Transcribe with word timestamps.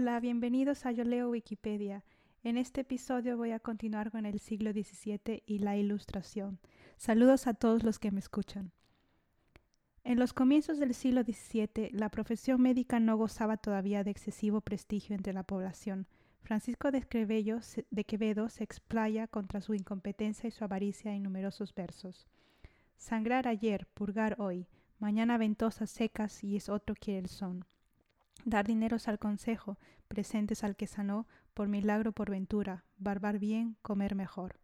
Hola, 0.00 0.20
bienvenidos 0.20 0.86
a 0.86 0.92
Yo 0.92 1.02
Leo 1.02 1.30
Wikipedia. 1.30 2.04
En 2.44 2.56
este 2.56 2.82
episodio 2.82 3.36
voy 3.36 3.50
a 3.50 3.58
continuar 3.58 4.12
con 4.12 4.26
el 4.26 4.38
siglo 4.38 4.70
XVII 4.70 5.42
y 5.44 5.58
la 5.58 5.76
Ilustración. 5.76 6.60
Saludos 6.96 7.48
a 7.48 7.54
todos 7.54 7.82
los 7.82 7.98
que 7.98 8.12
me 8.12 8.20
escuchan. 8.20 8.70
En 10.04 10.20
los 10.20 10.32
comienzos 10.32 10.78
del 10.78 10.94
siglo 10.94 11.24
XVII, 11.24 11.90
la 11.90 12.10
profesión 12.10 12.62
médica 12.62 13.00
no 13.00 13.16
gozaba 13.16 13.56
todavía 13.56 14.04
de 14.04 14.12
excesivo 14.12 14.60
prestigio 14.60 15.16
entre 15.16 15.32
la 15.32 15.42
población. 15.42 16.06
Francisco 16.42 16.92
de, 16.92 17.04
de 17.90 18.04
Quevedo 18.04 18.50
se 18.50 18.62
explaya 18.62 19.26
contra 19.26 19.60
su 19.60 19.74
incompetencia 19.74 20.46
y 20.46 20.52
su 20.52 20.62
avaricia 20.62 21.12
en 21.12 21.24
numerosos 21.24 21.74
versos. 21.74 22.28
Sangrar 22.98 23.48
ayer, 23.48 23.88
purgar 23.94 24.36
hoy, 24.38 24.68
mañana 25.00 25.38
ventosas 25.38 25.90
secas 25.90 26.44
y 26.44 26.54
es 26.54 26.68
otro 26.68 26.94
quiere 26.94 27.18
el 27.18 27.28
son 27.28 27.64
dar 28.44 28.66
dineros 28.66 29.08
al 29.08 29.18
consejo, 29.18 29.78
presentes 30.08 30.64
al 30.64 30.76
que 30.76 30.86
sanó, 30.86 31.26
por 31.54 31.68
milagro 31.68 32.12
por 32.12 32.30
ventura, 32.30 32.84
barbar 32.98 33.38
bien, 33.38 33.76
comer 33.82 34.14
mejor. 34.14 34.60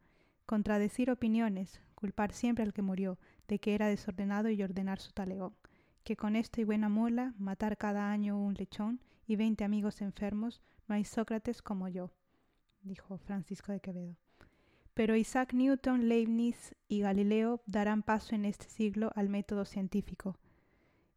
Contradecir 0.46 1.10
opiniones, 1.10 1.80
culpar 1.94 2.32
siempre 2.32 2.64
al 2.64 2.72
que 2.72 2.82
murió, 2.82 3.18
de 3.48 3.58
que 3.58 3.74
era 3.74 3.88
desordenado 3.88 4.50
y 4.50 4.62
ordenar 4.62 5.00
su 5.00 5.12
talegón. 5.12 5.54
Que 6.02 6.16
con 6.16 6.36
esto 6.36 6.60
y 6.60 6.64
buena 6.64 6.88
mula, 6.88 7.34
matar 7.38 7.76
cada 7.76 8.10
año 8.10 8.38
un 8.38 8.54
lechón 8.54 9.00
y 9.26 9.36
veinte 9.36 9.64
amigos 9.64 10.02
enfermos, 10.02 10.62
no 10.86 10.94
hay 10.94 11.04
Sócrates 11.04 11.62
como 11.62 11.88
yo, 11.88 12.12
dijo 12.82 13.18
Francisco 13.18 13.72
de 13.72 13.80
Quevedo. 13.80 14.16
Pero 14.92 15.16
Isaac 15.16 15.54
Newton, 15.54 16.08
Leibniz 16.08 16.74
y 16.86 17.00
Galileo 17.00 17.62
darán 17.66 18.02
paso 18.02 18.34
en 18.34 18.44
este 18.44 18.66
siglo 18.66 19.10
al 19.16 19.28
método 19.28 19.64
científico, 19.64 20.38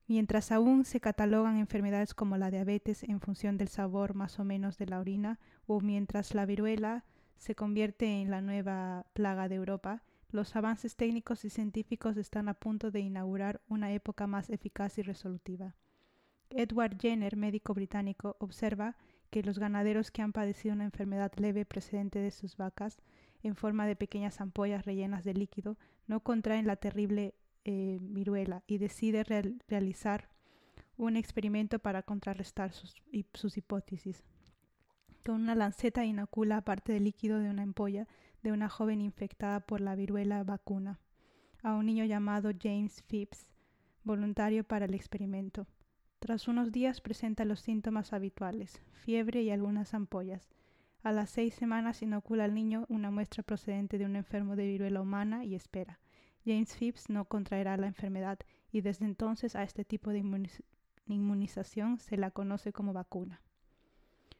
Mientras 0.08 0.53
aún 0.53 0.86
se 0.86 1.02
catalogan 1.02 1.58
enfermedades 1.58 2.13
como 2.13 2.38
la 2.38 2.50
diabetes 2.50 3.03
en 3.03 3.19
función 3.19 3.58
del 3.58 3.67
sabor 3.67 4.13
más 4.13 4.39
o 4.39 4.45
menos 4.45 4.77
de 4.77 4.88
la 4.88 5.00
orina, 5.00 5.38
o 5.66 5.81
mientras 5.81 6.33
la 6.33 6.45
viruela 6.45 7.03
se 7.36 7.55
convierte 7.55 8.22
en 8.22 8.31
la 8.31 8.41
nueva 8.41 9.05
plaga 9.13 9.50
de 9.50 9.55
Europa, 9.55 10.03
los 10.30 10.55
avances 10.55 10.95
técnicos 10.95 11.44
y 11.44 11.50
científicos 11.50 12.16
están 12.16 12.47
a 12.47 12.53
punto 12.53 12.89
de 12.89 13.02
inaugurar 13.02 13.61
una 13.67 13.91
época 13.91 14.28
más 14.28 14.50
eficaz 14.50 14.97
y 14.97 15.02
resolutiva. 15.02 15.75
Edward 16.50 16.97
Jenner, 17.00 17.35
médico 17.35 17.73
británico, 17.73 18.38
observa 18.39 18.95
que 19.30 19.44
los 19.44 19.59
ganaderos 19.59 20.11
que 20.11 20.22
han 20.22 20.31
padecido 20.31 20.73
una 20.73 20.85
enfermedad 20.85 21.33
leve 21.35 21.66
precedente 21.66 22.19
de 22.19 22.31
sus 22.31 22.55
vacas, 22.55 23.02
en 23.44 23.55
forma 23.55 23.85
de 23.85 23.97
pequeñas 23.97 24.39
ampollas 24.39 24.85
rellenas 24.85 25.25
de 25.25 25.33
líquido, 25.33 25.78
no 26.08 26.22
contraen 26.22 26.66
la 26.66 26.78
terrible 26.78 27.35
eh, 27.67 27.99
viruela 28.01 28.63
y 28.65 28.77
decide 28.77 29.25
realizar 29.67 30.29
un 30.95 31.17
experimento 31.17 31.79
para 31.79 32.01
contrarrestar 32.01 32.71
sus, 32.71 32.95
sus 33.33 33.57
hipótesis. 33.57 34.23
Con 35.25 35.41
una 35.41 35.53
lanceta 35.53 36.05
inocula 36.05 36.61
parte 36.61 36.93
del 36.93 37.03
líquido 37.03 37.39
de 37.39 37.49
una 37.49 37.63
ampolla 37.63 38.07
de 38.41 38.53
una 38.53 38.69
joven 38.69 39.01
infectada 39.01 39.59
por 39.59 39.81
la 39.81 39.95
viruela 39.95 40.45
vacuna 40.45 41.01
a 41.61 41.75
un 41.75 41.88
niño 41.88 42.05
llamado 42.05 42.51
James 42.57 43.03
Phipps, 43.03 43.47
voluntario 44.05 44.63
para 44.63 44.85
el 44.85 44.93
experimento. 44.93 45.67
Tras 46.19 46.47
unos 46.47 46.71
días 46.71 47.01
presenta 47.01 47.43
los 47.43 47.59
síntomas 47.59 48.13
habituales, 48.13 48.81
fiebre 48.94 49.41
y 49.41 49.50
algunas 49.50 49.94
ampollas. 49.94 50.47
A 51.03 51.11
las 51.11 51.29
seis 51.31 51.53
semanas 51.53 52.01
inocula 52.01 52.45
al 52.45 52.53
niño 52.53 52.85
una 52.88 53.11
muestra 53.11 53.44
procedente 53.44 53.97
de 53.97 54.06
un 54.06 54.16
enfermo 54.16 54.56
de 54.56 54.67
viruela 54.67 55.01
humana 55.01 55.44
y 55.44 55.56
espera. 55.56 56.00
James 56.47 56.78
Phipps 56.78 57.09
no 57.09 57.25
contraerá 57.25 57.75
la 57.75 57.88
enfermedad 57.88 58.40
y 58.72 58.80
desde 58.80 59.03
entonces 59.03 59.58
a 59.58 59.63
este 59.63 59.84
tipo 59.84 60.12
de 60.12 60.24
inmunización 61.08 62.00
se 62.00 62.16
la 62.16 62.31
conoce 62.31 62.72
como 62.72 62.94
vacuna. 62.94 63.41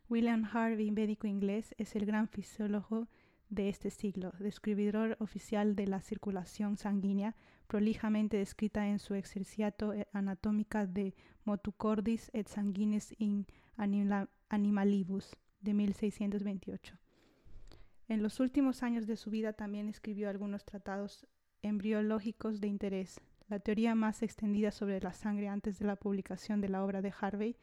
William 0.08 0.46
Harvey, 0.46 0.90
médico 0.90 1.28
inglés, 1.28 1.76
es 1.78 1.98
el 1.98 2.06
gran 2.06 2.30
fisiólogo 2.30 3.10
de 3.50 3.68
este 3.68 3.90
siglo, 3.90 4.32
describidor 4.40 5.18
oficial 5.20 5.76
de 5.76 5.86
la 5.88 6.02
circulación 6.02 6.78
sanguínea, 6.78 7.36
prolijamente 7.68 8.38
descrita 8.38 8.88
en 8.88 9.00
su 9.00 9.14
exerciato 9.14 9.94
anatómica 10.14 10.86
de 10.86 11.14
Motucordis 11.44 12.32
et 12.34 12.48
sanguinis 12.48 13.14
in 13.18 13.46
animalibus 14.48 15.36
de 15.60 15.74
1628. 15.74 16.98
En 18.08 18.24
los 18.24 18.40
últimos 18.40 18.82
años 18.82 19.08
de 19.08 19.18
su 19.18 19.30
vida 19.30 19.52
también 19.52 19.90
escribió 19.90 20.30
algunos 20.30 20.64
tratados 20.64 21.28
embriológicos 21.68 22.60
de 22.60 22.68
interés. 22.68 23.22
La 23.50 23.60
teoría 23.60 23.96
más 23.96 24.24
extendida 24.24 24.72
sobre 24.72 25.00
la 25.00 25.14
sangre 25.14 25.48
antes 25.48 25.80
de 25.80 25.86
la 25.86 25.96
publicación 25.96 26.60
de 26.60 26.70
la 26.70 26.84
obra 26.84 27.02
de 27.02 27.14
Harvey 27.20 27.56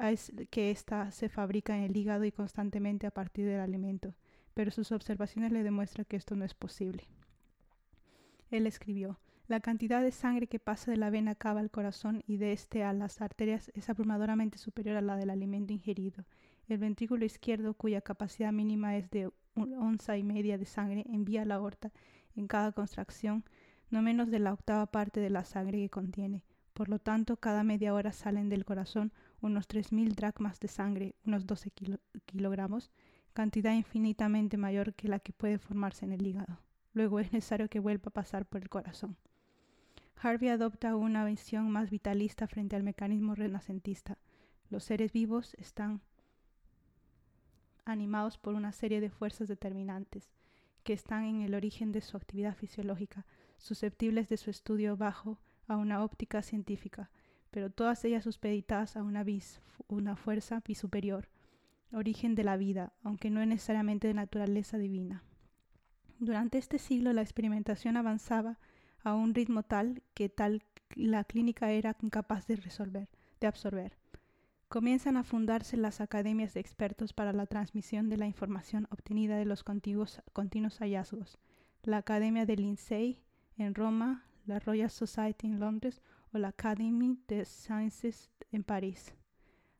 es 0.00 0.32
que 0.50 0.70
ésta 0.70 1.10
se 1.10 1.28
fabrica 1.28 1.76
en 1.76 1.84
el 1.84 1.96
hígado 1.96 2.24
y 2.24 2.32
constantemente 2.32 3.06
a 3.06 3.10
partir 3.10 3.46
del 3.46 3.60
alimento, 3.60 4.14
pero 4.54 4.70
sus 4.70 4.92
observaciones 4.92 5.52
le 5.52 5.62
demuestran 5.62 6.06
que 6.06 6.16
esto 6.16 6.36
no 6.36 6.44
es 6.44 6.54
posible. 6.54 7.04
Él 8.50 8.66
escribió, 8.66 9.18
la 9.46 9.60
cantidad 9.60 10.00
de 10.00 10.12
sangre 10.12 10.46
que 10.46 10.58
pasa 10.58 10.90
de 10.90 10.96
la 10.96 11.10
vena 11.10 11.34
cava 11.34 11.60
al 11.60 11.70
corazón 11.70 12.22
y 12.26 12.36
de 12.36 12.52
este 12.52 12.84
a 12.84 12.92
las 12.92 13.20
arterias 13.20 13.70
es 13.74 13.90
abrumadoramente 13.90 14.58
superior 14.58 14.96
a 14.96 15.00
la 15.00 15.16
del 15.16 15.28
alimento 15.28 15.72
ingerido. 15.72 16.24
El 16.68 16.78
ventrículo 16.78 17.24
izquierdo, 17.24 17.74
cuya 17.74 18.00
capacidad 18.00 18.52
mínima 18.52 18.96
es 18.96 19.10
de 19.10 19.30
onza 19.56 20.16
y 20.16 20.22
media 20.22 20.56
de 20.56 20.66
sangre, 20.66 21.04
envía 21.08 21.42
a 21.42 21.44
la 21.44 21.56
aorta 21.56 21.90
en 22.36 22.46
cada 22.46 22.72
contracción 22.72 23.44
no 23.90 24.02
menos 24.02 24.30
de 24.30 24.38
la 24.38 24.52
octava 24.52 24.86
parte 24.86 25.20
de 25.20 25.30
la 25.30 25.44
sangre 25.44 25.78
que 25.78 25.90
contiene. 25.90 26.44
Por 26.72 26.88
lo 26.88 26.98
tanto, 26.98 27.36
cada 27.36 27.64
media 27.64 27.92
hora 27.92 28.12
salen 28.12 28.48
del 28.48 28.64
corazón 28.64 29.12
unos 29.40 29.68
3.000 29.68 30.14
dracmas 30.14 30.60
de 30.60 30.68
sangre, 30.68 31.14
unos 31.26 31.46
12 31.46 31.70
kilogramos, 32.26 32.90
cantidad 33.32 33.72
infinitamente 33.72 34.56
mayor 34.56 34.94
que 34.94 35.08
la 35.08 35.18
que 35.18 35.32
puede 35.32 35.58
formarse 35.58 36.04
en 36.04 36.12
el 36.12 36.26
hígado. 36.26 36.58
Luego 36.92 37.20
es 37.20 37.32
necesario 37.32 37.68
que 37.68 37.80
vuelva 37.80 38.04
a 38.06 38.12
pasar 38.12 38.46
por 38.46 38.62
el 38.62 38.68
corazón. 38.68 39.16
Harvey 40.22 40.50
adopta 40.50 40.96
una 40.96 41.24
visión 41.24 41.70
más 41.70 41.90
vitalista 41.90 42.46
frente 42.46 42.76
al 42.76 42.82
mecanismo 42.82 43.34
renacentista. 43.34 44.18
Los 44.68 44.84
seres 44.84 45.12
vivos 45.12 45.54
están 45.54 46.00
animados 47.84 48.38
por 48.38 48.54
una 48.54 48.72
serie 48.72 49.00
de 49.00 49.10
fuerzas 49.10 49.48
determinantes 49.48 50.30
que 50.82 50.92
están 50.92 51.24
en 51.24 51.42
el 51.42 51.54
origen 51.54 51.92
de 51.92 52.00
su 52.00 52.16
actividad 52.16 52.54
fisiológica, 52.54 53.26
susceptibles 53.58 54.28
de 54.28 54.36
su 54.36 54.50
estudio 54.50 54.96
bajo 54.96 55.38
a 55.66 55.76
una 55.76 56.02
óptica 56.02 56.42
científica, 56.42 57.10
pero 57.50 57.70
todas 57.70 58.04
ellas 58.04 58.24
supeditadas 58.24 58.96
a 58.96 59.02
una, 59.02 59.24
vis, 59.24 59.60
una 59.88 60.16
fuerza 60.16 60.62
bisuperior, 60.66 61.28
origen 61.92 62.34
de 62.34 62.44
la 62.44 62.56
vida, 62.56 62.92
aunque 63.02 63.30
no 63.30 63.44
necesariamente 63.44 64.08
de 64.08 64.14
naturaleza 64.14 64.78
divina. 64.78 65.24
Durante 66.18 66.58
este 66.58 66.78
siglo 66.78 67.12
la 67.12 67.22
experimentación 67.22 67.96
avanzaba 67.96 68.58
a 69.02 69.14
un 69.14 69.34
ritmo 69.34 69.62
tal 69.62 70.02
que 70.14 70.28
tal 70.28 70.62
la 70.94 71.24
clínica 71.24 71.70
era 71.70 71.96
incapaz 72.02 72.46
de 72.46 72.56
resolver, 72.56 73.08
de 73.40 73.46
absorber 73.46 73.99
comienzan 74.70 75.16
a 75.16 75.24
fundarse 75.24 75.76
las 75.76 76.00
academias 76.00 76.54
de 76.54 76.60
expertos 76.60 77.12
para 77.12 77.32
la 77.32 77.46
transmisión 77.46 78.08
de 78.08 78.16
la 78.16 78.26
información 78.26 78.86
obtenida 78.92 79.36
de 79.36 79.44
los 79.44 79.64
continuos, 79.64 80.22
hallazgos, 80.78 81.40
la 81.82 81.96
Academia 81.96 82.46
de 82.46 82.54
Lindsay 82.54 83.20
en 83.56 83.74
Roma, 83.74 84.24
la 84.46 84.60
Royal 84.60 84.88
Society 84.88 85.48
en 85.48 85.58
Londres 85.58 86.00
o 86.32 86.38
la 86.38 86.48
Academy 86.48 87.18
de 87.26 87.44
Sciences 87.46 88.30
en 88.52 88.62
París. 88.62 89.12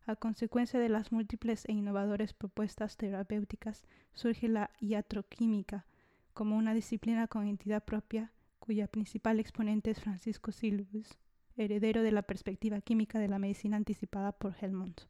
A 0.06 0.16
consecuencia 0.16 0.80
de 0.80 0.88
las 0.88 1.12
múltiples 1.12 1.66
e 1.68 1.72
innovadoras 1.72 2.34
propuestas 2.34 2.96
terapéuticas, 2.96 3.84
surge 4.12 4.48
la 4.48 4.70
iatroquímica 4.80 5.86
como 6.34 6.56
una 6.56 6.74
disciplina 6.74 7.28
con 7.28 7.46
entidad 7.46 7.84
propia, 7.84 8.32
cuya 8.58 8.88
principal 8.88 9.38
exponente 9.38 9.92
es 9.92 10.00
Francisco 10.00 10.50
Silvius 10.50 11.16
heredero 11.60 12.02
de 12.02 12.12
la 12.12 12.22
perspectiva 12.22 12.80
química 12.80 13.18
de 13.18 13.28
la 13.28 13.38
medicina 13.38 13.76
anticipada 13.76 14.32
por 14.32 14.54
Helmont. 14.60 15.02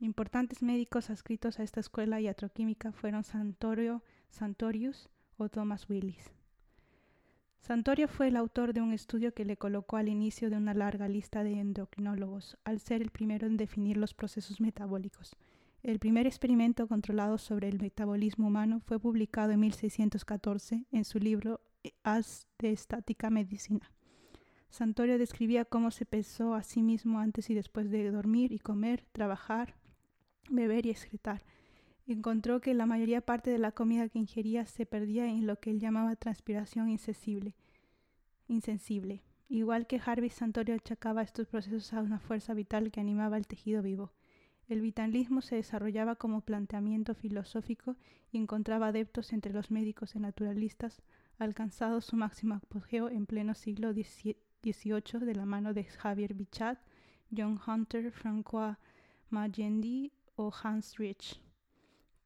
Importantes 0.00 0.62
médicos 0.62 1.08
adscritos 1.08 1.58
a 1.58 1.62
esta 1.62 1.80
escuela 1.80 2.20
iatroquímica 2.20 2.92
fueron 2.92 3.24
Santorio, 3.24 4.02
Santorius 4.28 5.08
o 5.38 5.48
Thomas 5.48 5.88
Willis. 5.88 6.30
Santorio 7.58 8.06
fue 8.06 8.28
el 8.28 8.36
autor 8.36 8.74
de 8.74 8.82
un 8.82 8.92
estudio 8.92 9.32
que 9.32 9.46
le 9.46 9.56
colocó 9.56 9.96
al 9.96 10.08
inicio 10.08 10.50
de 10.50 10.56
una 10.56 10.74
larga 10.74 11.08
lista 11.08 11.42
de 11.42 11.58
endocrinólogos, 11.58 12.58
al 12.64 12.78
ser 12.78 13.00
el 13.00 13.10
primero 13.10 13.46
en 13.46 13.56
definir 13.56 13.96
los 13.96 14.12
procesos 14.12 14.60
metabólicos. 14.60 15.34
El 15.82 15.98
primer 15.98 16.26
experimento 16.26 16.86
controlado 16.86 17.38
sobre 17.38 17.68
el 17.68 17.80
metabolismo 17.80 18.48
humano 18.48 18.80
fue 18.80 19.00
publicado 19.00 19.52
en 19.52 19.60
1614 19.60 20.84
en 20.92 21.04
su 21.04 21.18
libro 21.18 21.60
As 22.02 22.46
de 22.58 22.72
Estática 22.72 23.30
Medicina. 23.30 23.90
Santorio 24.70 25.18
describía 25.18 25.64
cómo 25.64 25.90
se 25.90 26.06
pesó 26.06 26.54
a 26.54 26.62
sí 26.62 26.82
mismo 26.82 27.18
antes 27.18 27.50
y 27.50 27.54
después 27.54 27.90
de 27.90 28.10
dormir 28.10 28.52
y 28.52 28.58
comer, 28.58 29.04
trabajar, 29.12 29.74
beber 30.50 30.86
y 30.86 30.90
excretar. 30.90 31.44
Encontró 32.06 32.60
que 32.60 32.74
la 32.74 32.86
mayoría 32.86 33.20
parte 33.20 33.50
de 33.50 33.58
la 33.58 33.72
comida 33.72 34.08
que 34.08 34.18
ingería 34.18 34.66
se 34.66 34.86
perdía 34.86 35.26
en 35.26 35.46
lo 35.46 35.58
que 35.58 35.70
él 35.70 35.80
llamaba 35.80 36.14
transpiración 36.16 36.88
insensible. 36.88 37.56
insensible. 38.48 39.22
Igual 39.48 39.86
que 39.86 40.00
Harvey 40.04 40.30
Santorio 40.30 40.74
achacaba 40.74 41.22
estos 41.22 41.46
procesos 41.46 41.92
a 41.92 42.00
una 42.00 42.18
fuerza 42.18 42.52
vital 42.54 42.90
que 42.90 43.00
animaba 43.00 43.36
el 43.36 43.46
tejido 43.46 43.82
vivo. 43.82 44.12
El 44.68 44.80
vitalismo 44.80 45.40
se 45.40 45.56
desarrollaba 45.56 46.16
como 46.16 46.40
planteamiento 46.40 47.14
filosófico 47.14 47.96
y 48.32 48.38
encontraba 48.38 48.88
adeptos 48.88 49.32
entre 49.32 49.52
los 49.52 49.70
médicos 49.70 50.16
y 50.16 50.18
naturalistas, 50.18 51.02
alcanzado 51.38 52.00
su 52.00 52.16
máximo 52.16 52.54
apogeo 52.54 53.08
en 53.08 53.26
pleno 53.26 53.54
siglo 53.54 53.94
XVIII 54.72 55.24
de 55.24 55.34
la 55.34 55.46
mano 55.46 55.72
de 55.72 55.84
Javier 55.84 56.34
Bichat, 56.34 56.78
John 57.30 57.60
Hunter, 57.64 58.10
François 58.10 58.76
Magendie 59.30 60.12
o 60.36 60.52
Hans 60.62 60.96
Rich. 60.98 61.40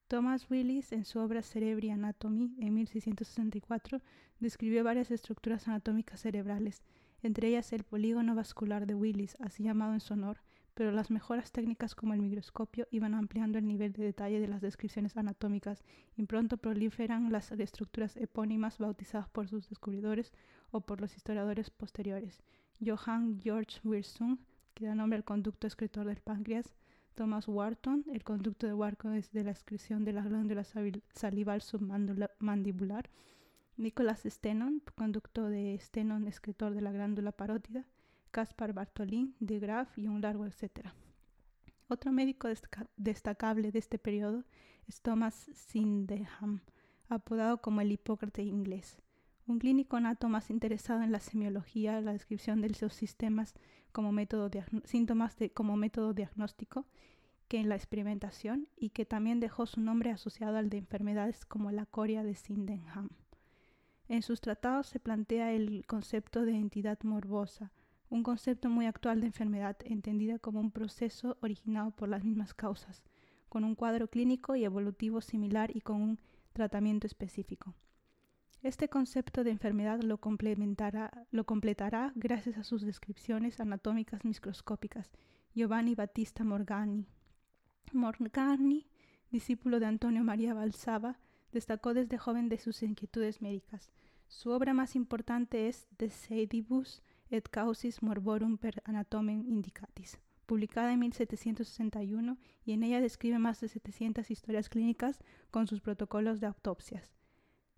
Thomas 0.08 0.50
Willis, 0.50 0.92
en 0.92 1.04
su 1.04 1.20
obra 1.20 1.42
Cerebri 1.42 1.90
Anatomy, 1.90 2.56
en 2.58 2.74
1664, 2.74 4.00
describió 4.40 4.82
varias 4.82 5.10
estructuras 5.10 5.68
anatómicas 5.68 6.20
cerebrales, 6.20 6.82
entre 7.22 7.48
ellas 7.48 7.72
el 7.72 7.84
polígono 7.84 8.34
vascular 8.34 8.86
de 8.86 8.94
Willis, 8.94 9.36
así 9.40 9.62
llamado 9.62 9.92
en 9.92 10.00
su 10.00 10.14
honor, 10.14 10.38
pero 10.74 10.92
las 10.92 11.10
mejoras 11.10 11.52
técnicas 11.52 11.94
como 11.94 12.14
el 12.14 12.22
microscopio 12.22 12.88
iban 12.90 13.14
ampliando 13.14 13.58
el 13.58 13.66
nivel 13.66 13.92
de 13.92 14.04
detalle 14.04 14.40
de 14.40 14.48
las 14.48 14.62
descripciones 14.62 15.16
anatómicas 15.16 15.84
y 16.16 16.22
pronto 16.24 16.56
proliferan 16.56 17.30
las 17.30 17.52
estructuras 17.52 18.16
epónimas 18.16 18.78
bautizadas 18.78 19.28
por 19.28 19.46
sus 19.46 19.68
descubridores 19.68 20.32
o 20.70 20.80
por 20.80 21.00
los 21.00 21.16
historiadores 21.16 21.70
posteriores. 21.70 22.42
Johann 22.84 23.40
George 23.40 23.80
Wirsung, 23.84 24.38
que 24.74 24.86
da 24.86 24.94
nombre 24.94 25.16
al 25.16 25.24
conducto 25.24 25.66
excretor 25.66 26.06
del 26.06 26.20
páncreas, 26.20 26.74
Thomas 27.14 27.48
Wharton, 27.48 28.04
el 28.12 28.24
conducto 28.24 28.66
de 28.66 28.74
Wharton 28.74 29.14
es 29.14 29.30
de 29.32 29.44
la 29.44 29.50
excreción 29.50 30.04
de 30.04 30.12
la 30.12 30.22
glándula 30.22 30.64
salival 31.12 31.60
submandibular, 31.60 33.10
Nicholas 33.76 34.22
Stenon, 34.24 34.82
conducto 34.94 35.48
de 35.48 35.78
Stenon 35.78 36.26
excretor 36.26 36.74
de 36.74 36.80
la 36.80 36.92
glándula 36.92 37.32
parótida, 37.32 37.86
Caspar 38.30 38.72
Bartolín, 38.72 39.34
de 39.40 39.58
Graaf 39.58 39.98
y 39.98 40.06
un 40.06 40.20
largo 40.20 40.46
etcétera. 40.46 40.94
Otro 41.88 42.12
médico 42.12 42.48
destacable 42.96 43.72
de 43.72 43.78
este 43.80 43.98
periodo 43.98 44.44
es 44.86 45.00
Thomas 45.02 45.50
Sydenham, 45.52 46.60
apodado 47.08 47.60
como 47.60 47.80
el 47.80 47.90
Hipócrate 47.90 48.42
inglés, 48.42 49.02
un 49.50 49.58
clínico 49.58 49.98
nato 49.98 50.28
más 50.28 50.48
interesado 50.48 51.02
en 51.02 51.12
la 51.12 51.18
semiología, 51.20 52.00
la 52.00 52.12
descripción 52.12 52.60
de 52.60 52.72
los 52.80 52.94
sistemas 52.94 53.54
como 53.92 54.12
método 54.12 54.48
síntomas 54.84 55.36
como 55.54 55.76
método 55.76 56.14
diagnóstico 56.14 56.86
que 57.48 57.58
en 57.58 57.68
la 57.68 57.74
experimentación 57.74 58.68
y 58.76 58.90
que 58.90 59.04
también 59.04 59.40
dejó 59.40 59.66
su 59.66 59.80
nombre 59.80 60.12
asociado 60.12 60.56
al 60.56 60.70
de 60.70 60.78
enfermedades 60.78 61.44
como 61.44 61.72
la 61.72 61.84
coria 61.84 62.22
de 62.22 62.36
Sydenham. 62.36 63.10
En 64.06 64.22
sus 64.22 64.40
tratados 64.40 64.86
se 64.86 65.00
plantea 65.00 65.52
el 65.52 65.84
concepto 65.86 66.44
de 66.44 66.54
entidad 66.54 67.00
morbosa, 67.02 67.72
un 68.08 68.22
concepto 68.22 68.70
muy 68.70 68.86
actual 68.86 69.20
de 69.20 69.26
enfermedad 69.26 69.76
entendida 69.84 70.38
como 70.38 70.60
un 70.60 70.70
proceso 70.70 71.38
originado 71.40 71.90
por 71.90 72.08
las 72.08 72.22
mismas 72.22 72.54
causas, 72.54 73.02
con 73.48 73.64
un 73.64 73.74
cuadro 73.74 74.08
clínico 74.08 74.54
y 74.54 74.64
evolutivo 74.64 75.20
similar 75.20 75.76
y 75.76 75.80
con 75.80 76.00
un 76.00 76.20
tratamiento 76.52 77.08
específico. 77.08 77.74
Este 78.62 78.90
concepto 78.90 79.42
de 79.42 79.50
enfermedad 79.50 80.02
lo 80.02 80.18
complementará, 80.18 81.26
lo 81.30 81.44
completará 81.44 82.12
gracias 82.14 82.58
a 82.58 82.62
sus 82.62 82.82
descripciones 82.82 83.58
anatómicas 83.58 84.22
microscópicas 84.22 85.10
Giovanni 85.54 85.94
Battista 85.94 86.44
Morgani. 86.44 87.06
Morgani, 87.94 88.86
discípulo 89.30 89.80
de 89.80 89.86
Antonio 89.86 90.22
María 90.24 90.52
Balsava, 90.52 91.18
destacó 91.52 91.94
desde 91.94 92.18
joven 92.18 92.50
de 92.50 92.58
sus 92.58 92.82
inquietudes 92.82 93.40
médicas. 93.40 93.92
Su 94.28 94.50
obra 94.50 94.74
más 94.74 94.94
importante 94.94 95.66
es 95.66 95.88
De 95.96 96.10
Sedibus 96.10 97.02
et 97.30 97.48
causis 97.48 98.02
morborum 98.02 98.58
per 98.58 98.82
anatomem 98.84 99.42
indicatis, 99.48 100.20
publicada 100.44 100.92
en 100.92 100.98
1761 100.98 102.36
y 102.66 102.72
en 102.72 102.82
ella 102.82 103.00
describe 103.00 103.38
más 103.38 103.58
de 103.60 103.68
700 103.68 104.30
historias 104.30 104.68
clínicas 104.68 105.18
con 105.50 105.66
sus 105.66 105.80
protocolos 105.80 106.40
de 106.40 106.46
autopsias. 106.46 107.19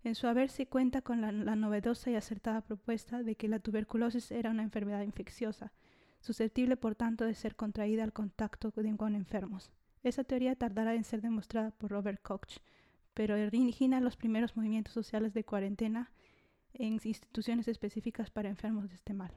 En 0.03 0.15
su 0.15 0.27
haber 0.27 0.49
se 0.49 0.67
cuenta 0.67 1.01
con 1.01 1.21
la, 1.21 1.31
novedosa 1.31 2.11
y 2.11 2.15
acertada 2.15 2.61
propuesta 2.61 3.23
de 3.23 3.35
que 3.35 3.47
la 3.47 3.59
tuberculosis 3.59 4.31
era 4.31 4.49
una 4.49 4.63
enfermedad 4.63 5.01
infecciosa, 5.01 5.71
susceptible 6.19 6.75
por 6.75 6.95
tanto 6.95 7.23
de 7.25 7.33
ser 7.33 7.55
contraída 7.55 8.03
al 8.03 8.11
contacto 8.11 8.71
con 8.71 9.15
enfermos. 9.15 9.71
Esa 10.03 10.25
teoría 10.25 10.55
tardará 10.55 10.93
en 10.93 11.05
ser 11.05 11.21
demostrada 11.21 11.71
por 11.71 11.91
Robert 11.91 12.21
Koch, 12.21 12.57
pero 13.13 13.35
origina 13.35 14.01
los 14.01 14.17
primeros 14.17 14.57
movimientos 14.57 14.93
sociales 14.93 15.33
de 15.33 15.45
cuarentena 15.45 16.11
en 16.73 16.93
instituciones 16.93 17.69
específicas 17.69 18.29
para 18.29 18.49
enfermos 18.49 18.89
de 18.89 18.95
este 18.95 19.13
mal. 19.13 19.31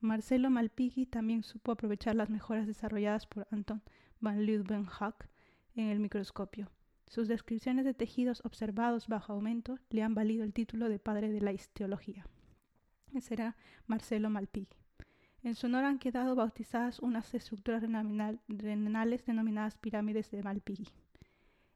Marcelo 0.00 0.50
Malpighi 0.50 1.06
también 1.06 1.44
supo 1.44 1.72
aprovechar 1.72 2.16
las 2.16 2.30
mejoras 2.30 2.66
desarrolladas 2.66 3.26
por 3.26 3.46
Anton 3.50 3.82
van 4.20 4.44
Leeuwenhoek 4.44 5.28
en 5.74 5.88
el 5.88 6.00
microscopio. 6.00 6.70
Sus 7.06 7.28
descripciones 7.28 7.84
de 7.84 7.94
tejidos 7.94 8.42
observados 8.44 9.06
bajo 9.08 9.32
aumento 9.32 9.78
le 9.90 10.02
han 10.02 10.14
valido 10.14 10.44
el 10.44 10.52
título 10.52 10.88
de 10.88 10.98
padre 10.98 11.30
de 11.30 11.40
la 11.40 11.52
histiología. 11.52 12.26
Ese 13.14 13.34
era 13.34 13.56
Marcelo 13.86 14.28
Malpighi. 14.28 14.76
En 15.42 15.54
su 15.54 15.66
honor 15.66 15.84
han 15.84 15.98
quedado 16.00 16.34
bautizadas 16.34 16.98
unas 16.98 17.32
estructuras 17.32 17.82
renales 17.82 19.24
denominadas 19.24 19.78
pirámides 19.78 20.30
de 20.32 20.42
Malpighi. 20.42 20.88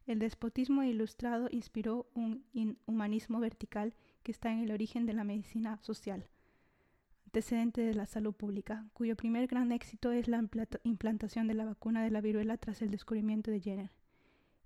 El 0.07 0.19
despotismo 0.19 0.83
ilustrado 0.83 1.49
inspiró 1.53 2.11
un 2.15 2.45
humanismo 2.87 3.39
vertical 3.39 3.95
que 4.25 4.33
está 4.33 4.51
en 4.51 4.59
el 4.59 4.73
origen 4.73 5.07
de 5.07 5.13
la 5.13 5.23
medicina 5.23 5.79
social, 5.83 6.27
antecedente 7.27 7.81
de 7.83 7.95
la 7.95 8.07
salud 8.07 8.35
pública, 8.35 8.89
cuyo 8.93 9.15
primer 9.15 9.47
gran 9.47 9.71
éxito 9.71 10.11
es 10.11 10.27
la 10.27 10.45
implantación 10.83 11.47
de 11.47 11.55
la 11.55 11.65
vacuna 11.65 12.03
de 12.03 12.11
la 12.11 12.21
viruela 12.21 12.57
tras 12.57 12.83
el 12.83 12.91
descubrimiento 12.91 13.53
de 13.53 13.61
Jenner. 13.61 13.91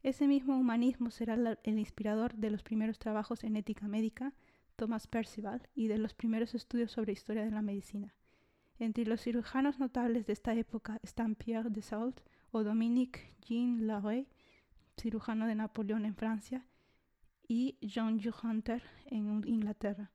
Ese 0.05 0.29
mismo 0.29 0.55
humanismo 0.59 1.11
será 1.11 1.35
el 1.63 1.79
inspirador 1.79 2.35
de 2.35 2.51
los 2.51 2.63
primeros 2.63 2.99
trabajos 2.99 3.43
en 3.43 3.57
ética 3.57 3.89
médica, 3.89 4.35
Thomas 4.77 5.07
Percival, 5.07 5.67
y 5.75 5.89
de 5.89 5.97
los 5.97 6.13
primeros 6.13 6.55
estudios 6.55 6.93
sobre 6.93 7.15
historia 7.15 7.43
de 7.43 7.51
la 7.51 7.63
medicina. 7.63 8.15
Entre 8.79 9.07
los 9.07 9.23
cirujanos 9.23 9.79
notables 9.79 10.27
de 10.27 10.35
esta 10.35 10.53
época 10.53 11.01
están 11.03 11.35
Pierre 11.37 11.71
de 11.71 11.81
Sault 11.81 12.21
o 12.51 12.63
Dominique 12.63 13.35
Jean 13.41 13.87
Larrey, 13.87 14.29
cirujano 15.01 15.47
de 15.47 15.55
Napoleón 15.55 16.05
en 16.05 16.17
Francia, 16.17 16.67
y 17.49 17.79
John 17.83 18.21
Hunter 18.43 18.83
en 19.07 19.43
Inglaterra. 19.49 20.13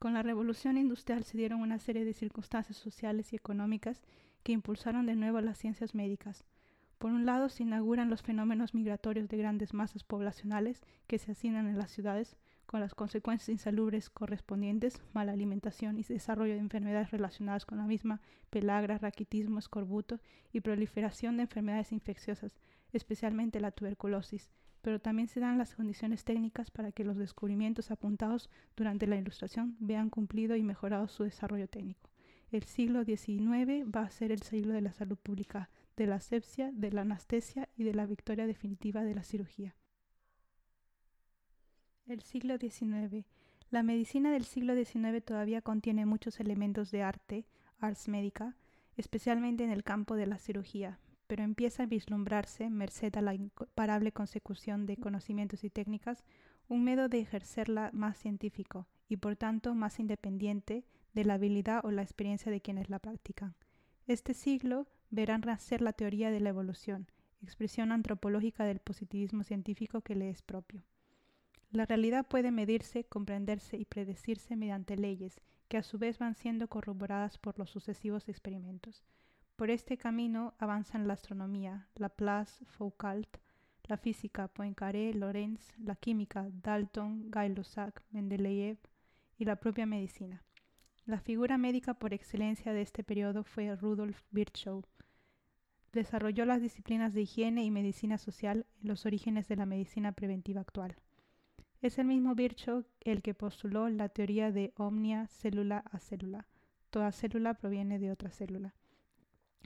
Con 0.00 0.14
la 0.14 0.24
revolución 0.24 0.76
industrial 0.78 1.22
se 1.22 1.38
dieron 1.38 1.60
una 1.60 1.78
serie 1.78 2.04
de 2.04 2.12
circunstancias 2.12 2.76
sociales 2.76 3.32
y 3.32 3.36
económicas 3.36 4.02
que 4.42 4.50
impulsaron 4.50 5.06
de 5.06 5.14
nuevo 5.14 5.40
las 5.40 5.58
ciencias 5.58 5.94
médicas. 5.94 6.44
Por 7.02 7.10
un 7.10 7.26
lado, 7.26 7.48
se 7.48 7.64
inauguran 7.64 8.10
los 8.10 8.22
fenómenos 8.22 8.74
migratorios 8.74 9.28
de 9.28 9.36
grandes 9.36 9.74
masas 9.74 10.04
poblacionales 10.04 10.84
que 11.08 11.18
se 11.18 11.32
hacinan 11.32 11.66
en 11.66 11.76
las 11.76 11.90
ciudades, 11.90 12.36
con 12.64 12.78
las 12.78 12.94
consecuencias 12.94 13.48
insalubres 13.48 14.08
correspondientes, 14.08 15.02
mala 15.12 15.32
alimentación 15.32 15.98
y 15.98 16.04
desarrollo 16.04 16.54
de 16.54 16.60
enfermedades 16.60 17.10
relacionadas 17.10 17.66
con 17.66 17.78
la 17.78 17.86
misma, 17.86 18.20
pelagra, 18.50 18.98
raquitismo, 18.98 19.58
escorbuto 19.58 20.20
y 20.52 20.60
proliferación 20.60 21.36
de 21.36 21.42
enfermedades 21.42 21.90
infecciosas, 21.90 22.56
especialmente 22.92 23.58
la 23.58 23.72
tuberculosis, 23.72 24.48
pero 24.80 25.00
también 25.00 25.26
se 25.26 25.40
dan 25.40 25.58
las 25.58 25.74
condiciones 25.74 26.22
técnicas 26.22 26.70
para 26.70 26.92
que 26.92 27.02
los 27.02 27.16
descubrimientos 27.16 27.90
apuntados 27.90 28.48
durante 28.76 29.08
la 29.08 29.16
Ilustración 29.16 29.74
vean 29.80 30.08
cumplido 30.08 30.54
y 30.54 30.62
mejorado 30.62 31.08
su 31.08 31.24
desarrollo 31.24 31.66
técnico. 31.66 32.10
El 32.52 32.62
siglo 32.62 33.02
XIX 33.02 33.90
va 33.92 34.02
a 34.02 34.10
ser 34.10 34.30
el 34.30 34.42
siglo 34.42 34.72
de 34.72 34.82
la 34.82 34.92
salud 34.92 35.16
pública, 35.16 35.68
de 35.96 36.06
la 36.06 36.16
asepsia, 36.16 36.70
de 36.72 36.92
la 36.92 37.02
anestesia 37.02 37.68
y 37.76 37.84
de 37.84 37.94
la 37.94 38.06
victoria 38.06 38.46
definitiva 38.46 39.02
de 39.02 39.14
la 39.14 39.22
cirugía. 39.22 39.74
El 42.06 42.22
siglo 42.22 42.56
XIX. 42.58 43.24
La 43.70 43.82
medicina 43.82 44.30
del 44.30 44.44
siglo 44.44 44.74
XIX 44.74 45.24
todavía 45.24 45.62
contiene 45.62 46.04
muchos 46.04 46.40
elementos 46.40 46.90
de 46.90 47.02
arte, 47.02 47.46
ars 47.78 48.08
médica, 48.08 48.56
especialmente 48.96 49.64
en 49.64 49.70
el 49.70 49.84
campo 49.84 50.16
de 50.16 50.26
la 50.26 50.38
cirugía, 50.38 50.98
pero 51.26 51.44
empieza 51.44 51.84
a 51.84 51.86
vislumbrarse, 51.86 52.68
merced 52.68 53.16
a 53.16 53.22
la 53.22 53.34
imparable 53.34 54.12
consecución 54.12 54.84
de 54.84 54.98
conocimientos 54.98 55.64
y 55.64 55.70
técnicas, 55.70 56.24
un 56.68 56.84
medio 56.84 57.08
de 57.08 57.20
ejercerla 57.20 57.90
más 57.92 58.18
científico 58.18 58.86
y 59.08 59.16
por 59.16 59.36
tanto 59.36 59.74
más 59.74 59.98
independiente 59.98 60.84
de 61.14 61.24
la 61.24 61.34
habilidad 61.34 61.84
o 61.84 61.90
la 61.90 62.02
experiencia 62.02 62.52
de 62.52 62.60
quienes 62.60 62.90
la 62.90 62.98
practican. 62.98 63.54
Este 64.06 64.34
siglo 64.34 64.86
verá 65.12 65.36
nacer 65.36 65.82
la 65.82 65.92
teoría 65.92 66.30
de 66.30 66.40
la 66.40 66.48
evolución, 66.48 67.06
expresión 67.42 67.92
antropológica 67.92 68.64
del 68.64 68.80
positivismo 68.80 69.44
científico 69.44 70.00
que 70.00 70.16
le 70.16 70.30
es 70.30 70.40
propio. 70.40 70.82
La 71.70 71.84
realidad 71.84 72.26
puede 72.26 72.50
medirse, 72.50 73.04
comprenderse 73.04 73.76
y 73.76 73.84
predecirse 73.84 74.56
mediante 74.56 74.96
leyes 74.96 75.40
que 75.68 75.76
a 75.76 75.82
su 75.82 75.98
vez 75.98 76.18
van 76.18 76.34
siendo 76.34 76.68
corroboradas 76.68 77.38
por 77.38 77.58
los 77.58 77.70
sucesivos 77.70 78.28
experimentos. 78.28 79.04
Por 79.56 79.70
este 79.70 79.98
camino 79.98 80.54
avanzan 80.58 81.06
la 81.06 81.14
astronomía, 81.14 81.88
Laplace, 81.94 82.64
Foucault, 82.64 83.36
la 83.84 83.98
física, 83.98 84.48
Poincaré, 84.48 85.12
Lorentz, 85.12 85.74
la 85.78 85.94
química, 85.94 86.48
Dalton, 86.62 87.30
Gay-Lussac, 87.30 88.02
Mendeleev 88.10 88.78
y 89.36 89.44
la 89.44 89.56
propia 89.56 89.84
medicina. 89.84 90.42
La 91.04 91.18
figura 91.18 91.58
médica 91.58 91.94
por 91.94 92.14
excelencia 92.14 92.72
de 92.72 92.80
este 92.82 93.02
periodo 93.02 93.42
fue 93.42 93.74
Rudolf 93.74 94.22
Virchow, 94.30 94.84
desarrolló 95.92 96.44
las 96.44 96.62
disciplinas 96.62 97.12
de 97.12 97.22
higiene 97.22 97.64
y 97.64 97.70
medicina 97.70 98.18
social 98.18 98.66
en 98.80 98.88
los 98.88 99.06
orígenes 99.06 99.48
de 99.48 99.56
la 99.56 99.66
medicina 99.66 100.12
preventiva 100.12 100.60
actual. 100.60 100.96
Es 101.82 101.98
el 101.98 102.06
mismo 102.06 102.34
Virchow 102.34 102.84
el 103.00 103.22
que 103.22 103.34
postuló 103.34 103.88
la 103.88 104.08
teoría 104.08 104.52
de 104.52 104.72
omnia 104.76 105.26
célula 105.26 105.84
a 105.90 105.98
célula. 105.98 106.46
Toda 106.90 107.10
célula 107.12 107.54
proviene 107.54 107.98
de 107.98 108.10
otra 108.10 108.30
célula. 108.30 108.74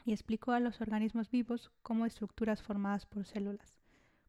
Y 0.04 0.12
explicó 0.12 0.52
a 0.52 0.61
los 0.61 0.80
organismos 0.80 1.30
vivos 1.30 1.71
como 1.83 2.06
estructuras 2.06 2.62
formadas 2.62 3.06
por 3.06 3.25
células. 3.25 3.78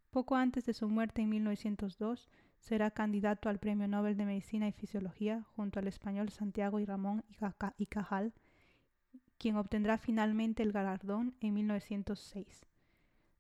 Poco 0.10 0.36
antes 0.36 0.66
de 0.66 0.74
su 0.74 0.90
muerte 0.90 1.22
en 1.22 1.30
1902, 1.30 2.30
será 2.60 2.92
candidato 2.92 3.50
al 3.50 3.60
Premio 3.60 3.88
Nobel 3.88 4.18
de 4.18 4.26
Medicina 4.26 4.68
y 4.68 4.72
Fisiología 4.72 5.46
junto 5.56 5.80
al 5.80 5.88
español 5.88 6.30
Santiago 6.30 6.80
y 6.80 6.86
Ramón 6.86 7.24
y 7.78 7.86
Cajal, 7.86 8.34
quien 9.38 9.56
obtendrá 9.56 9.98
finalmente 9.98 10.64
el 10.64 10.72
galardón 10.72 11.36
en 11.40 11.54
1906. 11.54 12.66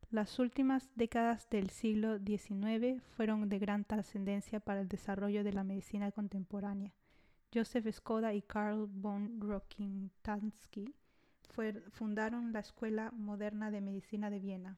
Las 0.09 0.39
últimas 0.39 0.89
décadas 0.95 1.49
del 1.49 1.69
siglo 1.69 2.17
XIX 2.19 3.03
fueron 3.15 3.49
de 3.49 3.59
gran 3.59 3.83
trascendencia 3.83 4.59
para 4.59 4.79
el 4.79 4.87
desarrollo 4.87 5.43
de 5.43 5.51
la 5.51 5.63
medicina 5.63 6.11
contemporánea. 6.11 6.93
Joseph 7.53 7.91
Skoda 7.91 8.33
y 8.33 8.41
Karl 8.41 8.87
von 8.87 9.41
Rokitansky 9.41 10.93
fundaron 11.91 12.53
la 12.53 12.59
Escuela 12.59 13.11
Moderna 13.11 13.71
de 13.71 13.81
Medicina 13.81 14.29
de 14.29 14.39
Viena, 14.39 14.77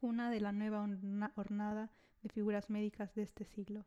una 0.00 0.30
de 0.30 0.40
la 0.40 0.52
nueva 0.52 0.88
hornada 1.36 1.90
de 2.22 2.28
figuras 2.28 2.70
médicas 2.70 3.14
de 3.14 3.22
este 3.22 3.44
siglo. 3.44 3.84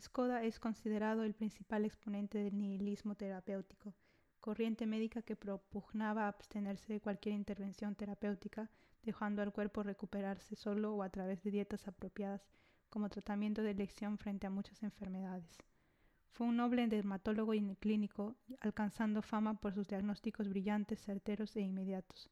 Skoda 0.00 0.44
es 0.44 0.60
considerado 0.60 1.24
el 1.24 1.34
principal 1.34 1.84
exponente 1.84 2.38
del 2.38 2.56
nihilismo 2.58 3.14
terapéutico, 3.14 3.94
corriente 4.40 4.86
médica 4.86 5.22
que 5.22 5.36
propugnaba 5.36 6.28
abstenerse 6.28 6.92
de 6.92 7.00
cualquier 7.00 7.34
intervención 7.34 7.94
terapéutica 7.94 8.70
dejando 9.02 9.42
al 9.42 9.52
cuerpo 9.52 9.82
recuperarse 9.82 10.54
solo 10.56 10.94
o 10.94 11.02
a 11.02 11.08
través 11.08 11.42
de 11.42 11.50
dietas 11.50 11.88
apropiadas 11.88 12.46
como 12.90 13.08
tratamiento 13.08 13.62
de 13.62 13.70
elección 13.70 14.18
frente 14.18 14.46
a 14.46 14.50
muchas 14.50 14.82
enfermedades. 14.82 15.58
Fue 16.30 16.46
un 16.46 16.56
noble 16.56 16.86
dermatólogo 16.86 17.54
y 17.54 17.74
clínico, 17.76 18.36
alcanzando 18.60 19.22
fama 19.22 19.60
por 19.60 19.74
sus 19.74 19.88
diagnósticos 19.88 20.48
brillantes, 20.48 21.02
certeros 21.02 21.56
e 21.56 21.60
inmediatos. 21.60 22.30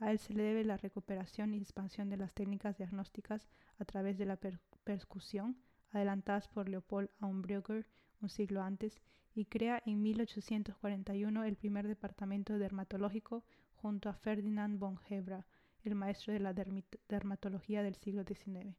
A 0.00 0.12
él 0.12 0.18
se 0.18 0.32
le 0.32 0.44
debe 0.44 0.64
la 0.64 0.76
recuperación 0.76 1.54
y 1.54 1.58
expansión 1.58 2.08
de 2.08 2.16
las 2.16 2.34
técnicas 2.34 2.78
diagnósticas 2.78 3.48
a 3.78 3.84
través 3.84 4.16
de 4.16 4.26
la 4.26 4.38
percusión, 4.84 5.56
adelantadas 5.90 6.46
por 6.46 6.68
Leopold 6.68 7.10
Aumbrugger 7.18 7.86
un 8.20 8.28
siglo 8.28 8.62
antes, 8.62 9.00
y 9.38 9.44
crea 9.44 9.80
en 9.86 10.02
1841 10.02 11.44
el 11.44 11.54
primer 11.54 11.86
departamento 11.86 12.58
dermatológico 12.58 13.44
junto 13.76 14.08
a 14.08 14.12
Ferdinand 14.12 14.80
von 14.80 14.98
Hebra, 15.08 15.46
el 15.84 15.94
maestro 15.94 16.32
de 16.32 16.40
la 16.40 16.52
dermatología 16.52 17.84
del 17.84 17.94
siglo 17.94 18.24
XIX. 18.24 18.74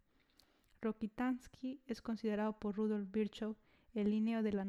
Rokitansky 0.81 1.79
es 1.87 2.01
considerado 2.01 2.59
por 2.59 2.75
Rudolf 2.75 3.09
Virchow 3.09 3.55
el 3.93 4.09
línea 4.09 4.41
de 4.41 4.51
la, 4.51 4.63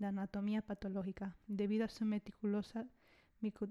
anatomía 0.00 0.60
patológica, 0.60 1.36
debido 1.46 1.84
a 1.84 1.88
su 1.88 2.04
meticulosa, 2.04 2.88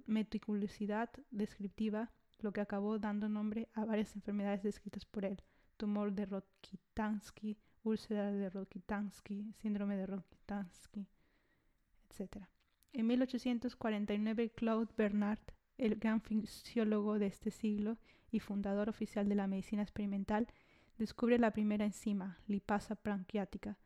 meticulosidad 0.05 1.09
descriptiva, 1.31 2.11
lo 2.39 2.53
que 2.53 2.61
acabó 2.61 2.97
dando 2.97 3.27
nombre 3.27 3.67
a 3.73 3.83
varias 3.83 4.15
enfermedades 4.15 4.63
descritas 4.63 5.03
por 5.03 5.25
él, 5.25 5.43
tumor 5.75 6.13
de 6.13 6.27
Rokitansky, 6.27 7.57
úlcera 7.83 8.31
de 8.31 8.49
Rokitansky, 8.49 9.53
síndrome 9.61 9.97
de 9.97 10.05
Rokitansky, 10.05 11.09
etc. 12.11 12.45
En 12.93 13.07
1849, 13.07 14.51
Claude 14.51 14.91
Bernard 14.97 15.39
el 15.81 15.95
gran 15.95 16.21
fisiólogo 16.21 17.17
de 17.17 17.25
este 17.25 17.49
siglo 17.49 17.97
y 18.31 18.39
fundador 18.39 18.87
oficial 18.87 19.27
de 19.27 19.35
la 19.35 19.47
medicina 19.47 19.81
experimental, 19.81 20.47
descubre 20.97 21.39
la 21.39 21.51
primera 21.51 21.85
enzima, 21.85 22.39
lipasa 22.47 22.95
pancreática. 22.95 23.79